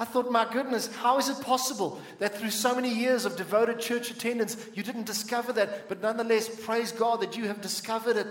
I 0.00 0.06
thought, 0.06 0.32
my 0.32 0.50
goodness, 0.50 0.92
how 0.96 1.18
is 1.18 1.28
it 1.28 1.42
possible 1.42 2.00
that 2.20 2.34
through 2.34 2.52
so 2.52 2.74
many 2.74 2.88
years 2.88 3.26
of 3.26 3.36
devoted 3.36 3.78
church 3.80 4.10
attendance, 4.10 4.56
you 4.72 4.82
didn't 4.82 5.04
discover 5.04 5.52
that? 5.52 5.90
But 5.90 6.00
nonetheless, 6.00 6.48
praise 6.48 6.90
God 6.90 7.20
that 7.20 7.36
you 7.36 7.48
have 7.48 7.60
discovered 7.60 8.16
it. 8.16 8.26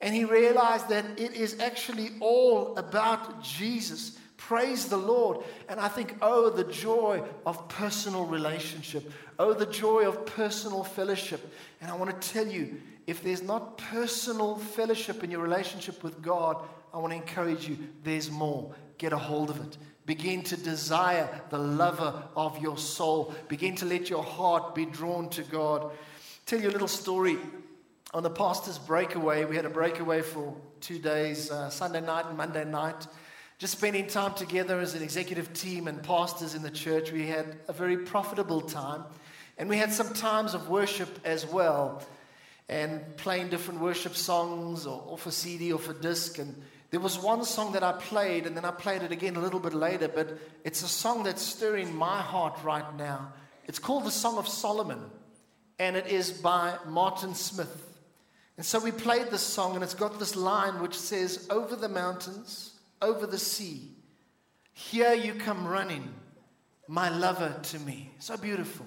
And 0.00 0.12
he 0.12 0.24
realized 0.24 0.88
that 0.88 1.04
it 1.16 1.34
is 1.34 1.60
actually 1.60 2.10
all 2.18 2.76
about 2.76 3.40
Jesus. 3.40 4.18
Praise 4.36 4.88
the 4.88 4.96
Lord. 4.96 5.44
And 5.68 5.78
I 5.78 5.86
think, 5.86 6.16
oh, 6.22 6.50
the 6.50 6.64
joy 6.64 7.22
of 7.46 7.68
personal 7.68 8.26
relationship. 8.26 9.12
Oh, 9.38 9.54
the 9.54 9.66
joy 9.66 10.08
of 10.08 10.26
personal 10.26 10.82
fellowship. 10.82 11.54
And 11.80 11.88
I 11.88 11.94
want 11.94 12.20
to 12.20 12.28
tell 12.32 12.48
you, 12.48 12.80
if 13.06 13.22
there's 13.22 13.44
not 13.44 13.78
personal 13.78 14.56
fellowship 14.56 15.22
in 15.22 15.30
your 15.30 15.40
relationship 15.40 16.02
with 16.02 16.20
God, 16.20 16.64
I 16.92 16.98
want 16.98 17.12
to 17.12 17.16
encourage 17.16 17.68
you, 17.68 17.78
there's 18.02 18.28
more. 18.28 18.74
Get 18.98 19.12
a 19.12 19.18
hold 19.18 19.50
of 19.50 19.60
it. 19.64 19.78
Begin 20.10 20.42
to 20.42 20.56
desire 20.56 21.28
the 21.50 21.58
lover 21.58 22.24
of 22.34 22.60
your 22.60 22.76
soul. 22.76 23.32
Begin 23.46 23.76
to 23.76 23.86
let 23.86 24.10
your 24.10 24.24
heart 24.24 24.74
be 24.74 24.84
drawn 24.84 25.28
to 25.30 25.44
God. 25.44 25.92
Tell 26.46 26.60
you 26.60 26.68
a 26.68 26.72
little 26.72 26.88
story. 26.88 27.38
On 28.12 28.24
the 28.24 28.28
pastor's 28.28 28.76
breakaway, 28.76 29.44
we 29.44 29.54
had 29.54 29.66
a 29.66 29.70
breakaway 29.70 30.22
for 30.22 30.56
two 30.80 30.98
days, 30.98 31.52
uh, 31.52 31.70
Sunday 31.70 32.00
night 32.00 32.26
and 32.26 32.36
Monday 32.36 32.64
night 32.64 33.06
just 33.58 33.78
spending 33.78 34.08
time 34.08 34.34
together 34.34 34.80
as 34.80 34.96
an 34.96 35.02
executive 35.04 35.52
team 35.52 35.86
and 35.86 36.02
pastors 36.02 36.56
in 36.56 36.62
the 36.62 36.72
church. 36.72 37.12
We 37.12 37.28
had 37.28 37.58
a 37.68 37.72
very 37.72 37.98
profitable 37.98 38.62
time. 38.62 39.04
And 39.58 39.68
we 39.68 39.76
had 39.76 39.92
some 39.92 40.12
times 40.12 40.54
of 40.54 40.68
worship 40.68 41.20
as 41.24 41.46
well, 41.46 42.02
and 42.68 43.16
playing 43.16 43.50
different 43.50 43.78
worship 43.78 44.16
songs 44.16 44.88
or, 44.88 45.04
or 45.06 45.16
for 45.16 45.30
CD 45.30 45.72
or 45.72 45.78
for 45.78 45.92
disc. 45.92 46.40
And 46.40 46.60
there 46.90 47.00
was 47.00 47.18
one 47.18 47.44
song 47.44 47.72
that 47.72 47.84
I 47.84 47.92
played, 47.92 48.46
and 48.46 48.56
then 48.56 48.64
I 48.64 48.72
played 48.72 49.02
it 49.02 49.12
again 49.12 49.36
a 49.36 49.40
little 49.40 49.60
bit 49.60 49.74
later, 49.74 50.08
but 50.08 50.36
it's 50.64 50.82
a 50.82 50.88
song 50.88 51.22
that's 51.22 51.40
stirring 51.40 51.94
my 51.94 52.20
heart 52.20 52.58
right 52.64 52.96
now. 52.96 53.32
It's 53.66 53.78
called 53.78 54.04
the 54.04 54.10
Song 54.10 54.38
of 54.38 54.48
Solomon, 54.48 55.00
and 55.78 55.96
it 55.96 56.08
is 56.08 56.32
by 56.32 56.76
Martin 56.86 57.34
Smith. 57.34 57.86
And 58.56 58.66
so 58.66 58.80
we 58.80 58.90
played 58.90 59.30
this 59.30 59.42
song, 59.42 59.76
and 59.76 59.84
it's 59.84 59.94
got 59.94 60.18
this 60.18 60.34
line 60.34 60.82
which 60.82 60.98
says, 60.98 61.46
Over 61.48 61.76
the 61.76 61.88
mountains, 61.88 62.72
over 63.00 63.24
the 63.24 63.38
sea. 63.38 63.92
Here 64.72 65.14
you 65.14 65.34
come 65.34 65.68
running, 65.68 66.12
my 66.88 67.08
lover 67.08 67.54
to 67.62 67.78
me. 67.78 68.10
So 68.18 68.36
beautiful. 68.36 68.86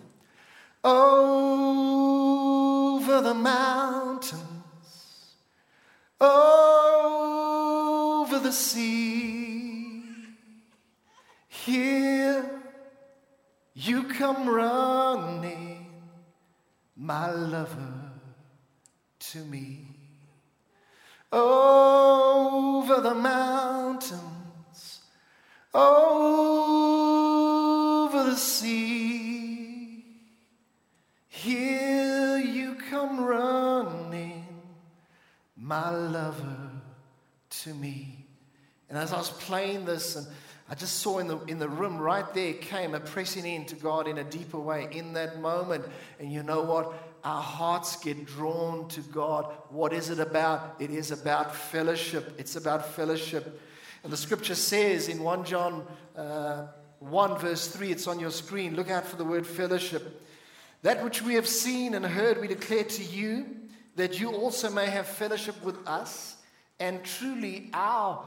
over 3.06 3.22
the 3.22 3.34
mountains, 3.34 4.42
over 6.20 6.83
Here 11.66 12.62
you 13.74 14.04
come 14.04 14.48
running, 14.50 15.88
my 16.96 17.32
lover, 17.32 18.12
to 19.20 19.39
me. 19.46 19.88
Over 21.32 23.02
the 23.02 23.16
mountains, 23.16 25.00
over 25.74 26.63
the 28.24 28.36
sea. 28.36 30.06
Here 31.28 32.38
you 32.38 32.76
come 32.76 33.20
running, 33.20 34.46
my 35.56 35.89
lover, 35.89 36.70
to 37.50 37.74
me. 37.74 38.12
And 38.93 39.01
as 39.01 39.12
I 39.12 39.17
was 39.17 39.32
playing 39.32 39.86
this, 39.86 40.15
and 40.15 40.27
I 40.69 40.75
just 40.75 40.99
saw 40.99 41.17
in 41.17 41.27
the, 41.27 41.39
in 41.45 41.58
the 41.58 41.67
room 41.67 41.97
right 41.97 42.32
there 42.36 42.53
came 42.53 42.93
a 42.93 42.99
pressing 42.99 43.43
in 43.43 43.65
to 43.65 43.75
God 43.75 44.08
in 44.08 44.19
a 44.19 44.23
deeper 44.23 44.60
way 44.60 44.88
in 44.91 45.13
that 45.13 45.41
moment. 45.41 45.84
And 46.19 46.32
you 46.32 46.43
know 46.43 46.62
what? 46.62 46.93
Our 47.23 47.41
hearts 47.41 47.95
get 47.95 48.23
drawn 48.27 48.88
to 48.89 49.01
God. 49.01 49.51
What 49.69 49.93
is 49.93 50.12
it 50.12 50.19
about? 50.19 50.75
It 50.77 50.91
is 50.91 51.10
about 51.10 51.56
fellowship. 51.56 52.36
It's 52.38 52.56
about 52.56 52.86
fellowship. 52.86 53.60
And 54.03 54.13
the 54.13 54.17
scripture 54.17 54.53
says 54.53 55.08
in 55.08 55.23
1 55.23 55.43
John 55.45 55.88
uh, 56.15 56.67
1, 56.99 57.39
verse 57.39 57.69
3, 57.69 57.91
it's 57.91 58.06
on 58.06 58.19
your 58.19 58.29
screen. 58.29 58.75
Look 58.75 58.91
out 58.91 59.08
for 59.08 59.15
the 59.15 59.25
word 59.25 59.47
fellowship. 59.47 60.21
That 60.84 61.03
which 61.03 61.19
we 61.23 61.34
have 61.34 61.47
seen 61.47 61.95
and 61.95 62.06
heard, 62.06 62.39
we 62.39 62.47
declare 62.47 62.84
to 62.84 63.03
you, 63.03 63.47
that 63.95 64.19
you 64.19 64.29
also 64.34 64.69
may 64.69 64.86
have 64.86 65.08
fellowship 65.08 65.63
with 65.63 65.79
us. 65.88 66.36
And 66.79 67.03
truly, 67.03 67.71
our 67.73 68.23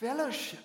fellowship 0.00 0.60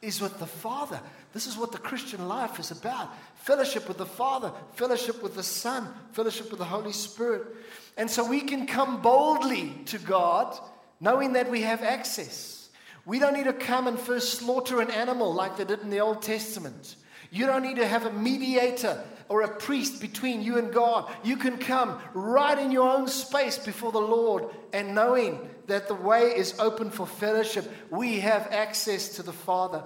is 0.00 0.20
with 0.20 0.38
the 0.38 0.46
Father. 0.46 1.00
This 1.32 1.46
is 1.46 1.56
what 1.56 1.72
the 1.72 1.78
Christian 1.78 2.28
life 2.28 2.58
is 2.60 2.70
about 2.70 3.12
fellowship 3.34 3.86
with 3.86 3.98
the 3.98 4.06
Father, 4.06 4.52
fellowship 4.74 5.22
with 5.22 5.36
the 5.36 5.42
Son, 5.42 5.88
fellowship 6.12 6.50
with 6.50 6.58
the 6.58 6.64
Holy 6.64 6.92
Spirit. 6.92 7.42
And 7.96 8.10
so 8.10 8.28
we 8.28 8.40
can 8.40 8.66
come 8.66 9.02
boldly 9.02 9.72
to 9.86 9.98
God 9.98 10.58
knowing 11.00 11.34
that 11.34 11.50
we 11.50 11.62
have 11.62 11.82
access. 11.82 12.68
We 13.04 13.20
don't 13.20 13.34
need 13.34 13.44
to 13.44 13.52
come 13.52 13.86
and 13.86 13.98
first 13.98 14.34
slaughter 14.34 14.80
an 14.80 14.90
animal 14.90 15.32
like 15.32 15.56
they 15.56 15.64
did 15.64 15.80
in 15.80 15.90
the 15.90 16.00
Old 16.00 16.22
Testament. 16.22 16.96
You 17.30 17.46
don't 17.46 17.62
need 17.62 17.76
to 17.76 17.86
have 17.86 18.04
a 18.04 18.12
mediator 18.12 19.02
or 19.28 19.42
a 19.42 19.56
priest 19.56 20.00
between 20.00 20.42
you 20.42 20.58
and 20.58 20.72
God. 20.72 21.10
You 21.22 21.36
can 21.36 21.58
come 21.58 22.00
right 22.14 22.58
in 22.58 22.72
your 22.72 22.88
own 22.88 23.08
space 23.08 23.58
before 23.58 23.92
the 23.92 23.98
Lord 23.98 24.46
and 24.72 24.94
knowing 24.94 25.48
that 25.66 25.88
the 25.88 25.94
way 25.94 26.32
is 26.36 26.58
open 26.58 26.90
for 26.90 27.06
fellowship. 27.06 27.70
We 27.90 28.20
have 28.20 28.48
access 28.50 29.08
to 29.16 29.22
the 29.22 29.32
Father. 29.32 29.84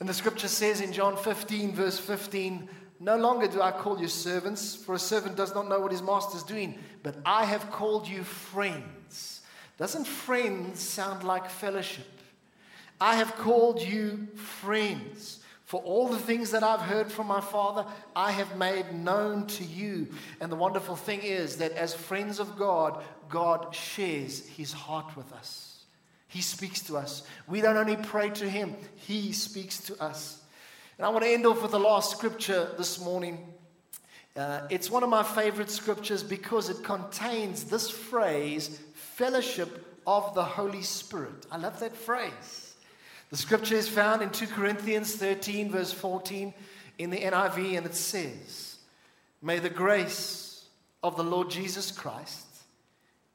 And 0.00 0.08
the 0.08 0.14
scripture 0.14 0.48
says 0.48 0.80
in 0.80 0.92
John 0.92 1.16
15, 1.16 1.74
verse 1.74 1.98
15, 1.98 2.68
No 3.00 3.16
longer 3.16 3.48
do 3.48 3.60
I 3.60 3.72
call 3.72 4.00
you 4.00 4.08
servants, 4.08 4.76
for 4.76 4.94
a 4.94 4.98
servant 4.98 5.36
does 5.36 5.54
not 5.54 5.68
know 5.68 5.80
what 5.80 5.92
his 5.92 6.02
master 6.02 6.36
is 6.36 6.42
doing, 6.42 6.78
but 7.02 7.16
I 7.24 7.44
have 7.44 7.70
called 7.70 8.06
you 8.06 8.22
friends. 8.22 9.42
Doesn't 9.76 10.06
friends 10.06 10.80
sound 10.80 11.24
like 11.24 11.48
fellowship? 11.48 12.06
I 13.00 13.16
have 13.16 13.36
called 13.36 13.80
you 13.80 14.28
friends. 14.34 15.40
For 15.68 15.82
all 15.82 16.08
the 16.08 16.18
things 16.18 16.52
that 16.52 16.62
I've 16.62 16.80
heard 16.80 17.12
from 17.12 17.26
my 17.26 17.42
Father, 17.42 17.84
I 18.16 18.30
have 18.30 18.56
made 18.56 18.94
known 18.94 19.46
to 19.48 19.64
you. 19.64 20.08
And 20.40 20.50
the 20.50 20.56
wonderful 20.56 20.96
thing 20.96 21.20
is 21.20 21.58
that 21.58 21.72
as 21.72 21.92
friends 21.92 22.40
of 22.40 22.56
God, 22.56 23.04
God 23.28 23.74
shares 23.74 24.48
his 24.48 24.72
heart 24.72 25.14
with 25.14 25.30
us. 25.34 25.84
He 26.26 26.40
speaks 26.40 26.80
to 26.84 26.96
us. 26.96 27.22
We 27.46 27.60
don't 27.60 27.76
only 27.76 27.96
pray 27.96 28.30
to 28.30 28.48
him, 28.48 28.76
he 28.94 29.32
speaks 29.32 29.80
to 29.82 30.02
us. 30.02 30.40
And 30.96 31.04
I 31.04 31.10
want 31.10 31.24
to 31.24 31.30
end 31.30 31.44
off 31.44 31.60
with 31.60 31.72
the 31.72 31.78
last 31.78 32.12
scripture 32.12 32.70
this 32.78 32.98
morning. 32.98 33.46
Uh, 34.34 34.62
it's 34.70 34.90
one 34.90 35.02
of 35.02 35.10
my 35.10 35.22
favorite 35.22 35.70
scriptures 35.70 36.22
because 36.22 36.70
it 36.70 36.82
contains 36.82 37.64
this 37.64 37.90
phrase, 37.90 38.80
fellowship 38.94 40.00
of 40.06 40.34
the 40.34 40.44
Holy 40.44 40.80
Spirit. 40.80 41.44
I 41.52 41.58
love 41.58 41.78
that 41.80 41.94
phrase. 41.94 42.67
The 43.30 43.36
scripture 43.36 43.74
is 43.74 43.88
found 43.88 44.22
in 44.22 44.30
2 44.30 44.46
Corinthians 44.46 45.14
13, 45.16 45.70
verse 45.70 45.92
14 45.92 46.54
in 46.98 47.10
the 47.10 47.18
NIV, 47.18 47.76
and 47.76 47.86
it 47.86 47.94
says, 47.94 48.78
May 49.42 49.58
the 49.58 49.70
grace 49.70 50.64
of 51.02 51.16
the 51.16 51.24
Lord 51.24 51.50
Jesus 51.50 51.92
Christ 51.92 52.46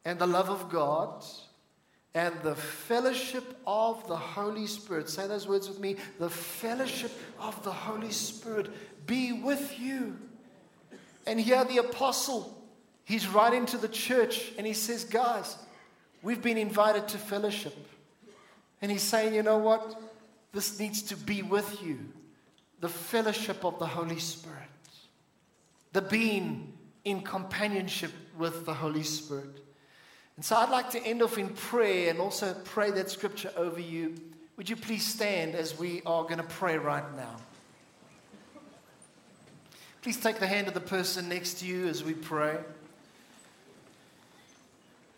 and 0.03 0.19
the 0.19 0.27
love 0.27 0.49
of 0.49 0.69
God 0.69 1.23
and 2.15 2.33
the 2.43 2.55
fellowship 2.55 3.57
of 3.65 4.05
the 4.07 4.15
Holy 4.15 4.67
Spirit, 4.67 5.09
say 5.09 5.27
those 5.27 5.47
words 5.47 5.67
with 5.67 5.79
me, 5.79 5.95
the 6.19 6.29
fellowship 6.29 7.11
of 7.39 7.61
the 7.63 7.71
Holy 7.71 8.11
Spirit 8.11 8.69
be 9.07 9.31
with 9.31 9.79
you. 9.79 10.17
And 11.25 11.39
here 11.39 11.63
the 11.65 11.77
apostle, 11.77 12.61
he's 13.03 13.27
writing 13.27 13.65
to 13.67 13.77
the 13.77 13.87
church 13.87 14.51
and 14.57 14.67
he 14.67 14.73
says, 14.73 15.05
Guys, 15.05 15.55
we've 16.21 16.41
been 16.41 16.57
invited 16.57 17.07
to 17.09 17.17
fellowship. 17.17 17.75
And 18.83 18.91
he's 18.91 19.01
saying, 19.01 19.33
you 19.33 19.43
know 19.43 19.59
what? 19.59 19.95
This 20.51 20.77
needs 20.77 21.03
to 21.03 21.15
be 21.15 21.41
with 21.41 21.81
you. 21.81 21.99
The 22.81 22.89
fellowship 22.89 23.63
of 23.63 23.79
the 23.79 23.87
Holy 23.87 24.19
Spirit. 24.19 24.57
The 25.93 26.01
being 26.01 26.73
in 27.05 27.21
companionship 27.21 28.11
with 28.37 28.65
the 28.65 28.73
Holy 28.73 29.03
Spirit. 29.03 29.61
And 30.35 30.43
so 30.43 30.57
I'd 30.57 30.69
like 30.69 30.89
to 30.89 30.99
end 30.99 31.21
off 31.21 31.37
in 31.37 31.47
prayer 31.47 32.09
and 32.09 32.19
also 32.19 32.53
pray 32.65 32.91
that 32.91 33.09
scripture 33.09 33.53
over 33.55 33.79
you. 33.79 34.15
Would 34.57 34.69
you 34.69 34.75
please 34.75 35.05
stand 35.05 35.55
as 35.55 35.79
we 35.79 36.01
are 36.05 36.23
going 36.23 36.39
to 36.39 36.43
pray 36.43 36.77
right 36.77 37.09
now? 37.15 37.37
Please 40.01 40.17
take 40.17 40.39
the 40.39 40.47
hand 40.47 40.67
of 40.67 40.73
the 40.73 40.81
person 40.81 41.29
next 41.29 41.59
to 41.59 41.65
you 41.65 41.87
as 41.87 42.03
we 42.03 42.13
pray. 42.13 42.57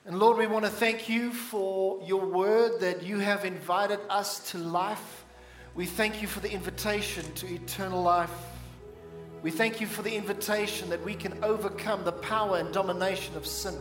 And 0.07 0.19
Lord, 0.19 0.37
we 0.37 0.45
want 0.45 0.65
to 0.65 0.69
thank 0.71 1.09
you 1.09 1.31
for 1.31 1.99
your 2.05 2.27
word 2.27 2.79
that 2.81 3.01
you 3.01 3.17
have 3.17 3.43
invited 3.43 3.99
us 4.07 4.51
to 4.51 4.59
life. 4.59 5.25
We 5.73 5.87
thank 5.87 6.21
you 6.21 6.27
for 6.27 6.41
the 6.41 6.51
invitation 6.51 7.25
to 7.33 7.51
eternal 7.51 8.03
life. 8.03 8.29
We 9.41 9.49
thank 9.49 9.81
you 9.81 9.87
for 9.87 10.03
the 10.03 10.15
invitation 10.15 10.91
that 10.91 11.03
we 11.03 11.15
can 11.15 11.43
overcome 11.43 12.03
the 12.03 12.11
power 12.11 12.59
and 12.59 12.71
domination 12.71 13.35
of 13.35 13.47
sin. 13.47 13.73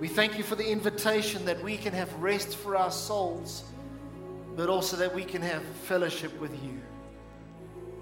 We 0.00 0.08
thank 0.08 0.38
you 0.38 0.42
for 0.42 0.56
the 0.56 0.66
invitation 0.66 1.44
that 1.44 1.62
we 1.62 1.76
can 1.76 1.92
have 1.92 2.10
rest 2.14 2.56
for 2.56 2.74
our 2.74 2.90
souls, 2.90 3.64
but 4.56 4.70
also 4.70 4.96
that 4.96 5.14
we 5.14 5.24
can 5.24 5.42
have 5.42 5.62
fellowship 5.84 6.40
with 6.40 6.64
you. 6.64 6.80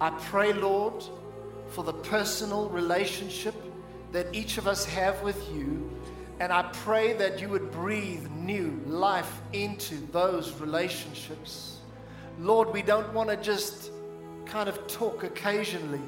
I 0.00 0.10
pray, 0.10 0.52
Lord, 0.52 1.02
for 1.70 1.82
the 1.82 1.94
personal 1.94 2.68
relationship 2.68 3.56
that 4.12 4.32
each 4.32 4.56
of 4.56 4.68
us 4.68 4.84
have 4.84 5.20
with 5.22 5.52
you 5.52 5.90
and 6.40 6.52
I 6.52 6.62
pray 6.72 7.14
that 7.14 7.40
you 7.40 7.48
would 7.48 7.72
breathe 7.72 8.30
new 8.30 8.80
life 8.86 9.40
into 9.52 9.96
those 10.12 10.52
relationships. 10.60 11.78
Lord, 12.38 12.72
we 12.72 12.82
don't 12.82 13.12
want 13.12 13.28
to 13.30 13.36
just 13.36 13.90
kind 14.46 14.68
of 14.68 14.86
talk 14.86 15.24
occasionally, 15.24 16.00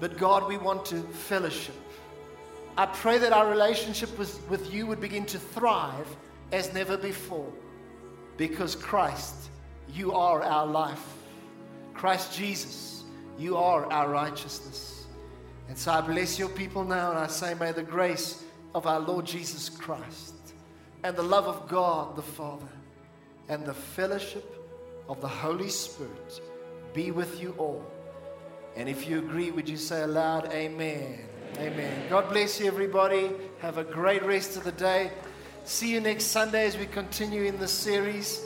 but 0.00 0.16
God, 0.16 0.48
we 0.48 0.56
want 0.56 0.86
to 0.86 1.02
fellowship. 1.02 1.74
I 2.78 2.86
pray 2.86 3.18
that 3.18 3.32
our 3.32 3.50
relationship 3.50 4.16
with, 4.18 4.40
with 4.48 4.72
you 4.72 4.86
would 4.86 5.00
begin 5.00 5.26
to 5.26 5.38
thrive 5.38 6.06
as 6.52 6.72
never 6.72 6.96
before 6.96 7.52
because 8.38 8.74
Christ, 8.74 9.50
you 9.92 10.14
are 10.14 10.42
our 10.42 10.66
life. 10.66 11.04
Christ 11.92 12.34
Jesus, 12.34 13.04
you 13.38 13.58
are 13.58 13.84
our 13.92 14.08
righteousness. 14.08 15.04
And 15.68 15.76
so 15.76 15.92
I 15.92 16.00
bless 16.00 16.38
your 16.38 16.48
people 16.48 16.82
now 16.82 17.10
and 17.10 17.18
I 17.18 17.26
say, 17.26 17.52
may 17.52 17.72
the 17.72 17.82
grace 17.82 18.42
of 18.74 18.86
our 18.86 19.00
Lord 19.00 19.26
Jesus 19.26 19.68
Christ 19.68 20.34
and 21.02 21.16
the 21.16 21.22
love 21.22 21.46
of 21.46 21.68
God 21.68 22.16
the 22.16 22.22
Father 22.22 22.68
and 23.48 23.64
the 23.64 23.74
fellowship 23.74 24.44
of 25.08 25.20
the 25.20 25.28
Holy 25.28 25.68
Spirit 25.68 26.40
be 26.94 27.10
with 27.10 27.40
you 27.40 27.54
all. 27.58 27.84
And 28.76 28.88
if 28.88 29.08
you 29.08 29.18
agree, 29.18 29.50
would 29.50 29.68
you 29.68 29.76
say 29.76 30.02
aloud, 30.02 30.52
Amen? 30.52 31.18
Amen. 31.58 32.08
God 32.08 32.30
bless 32.30 32.60
you, 32.60 32.66
everybody. 32.66 33.30
Have 33.60 33.78
a 33.78 33.84
great 33.84 34.22
rest 34.24 34.56
of 34.56 34.64
the 34.64 34.72
day. 34.72 35.10
See 35.64 35.92
you 35.92 36.00
next 36.00 36.24
Sunday 36.26 36.66
as 36.66 36.76
we 36.76 36.86
continue 36.86 37.42
in 37.42 37.58
this 37.58 37.72
series. 37.72 38.40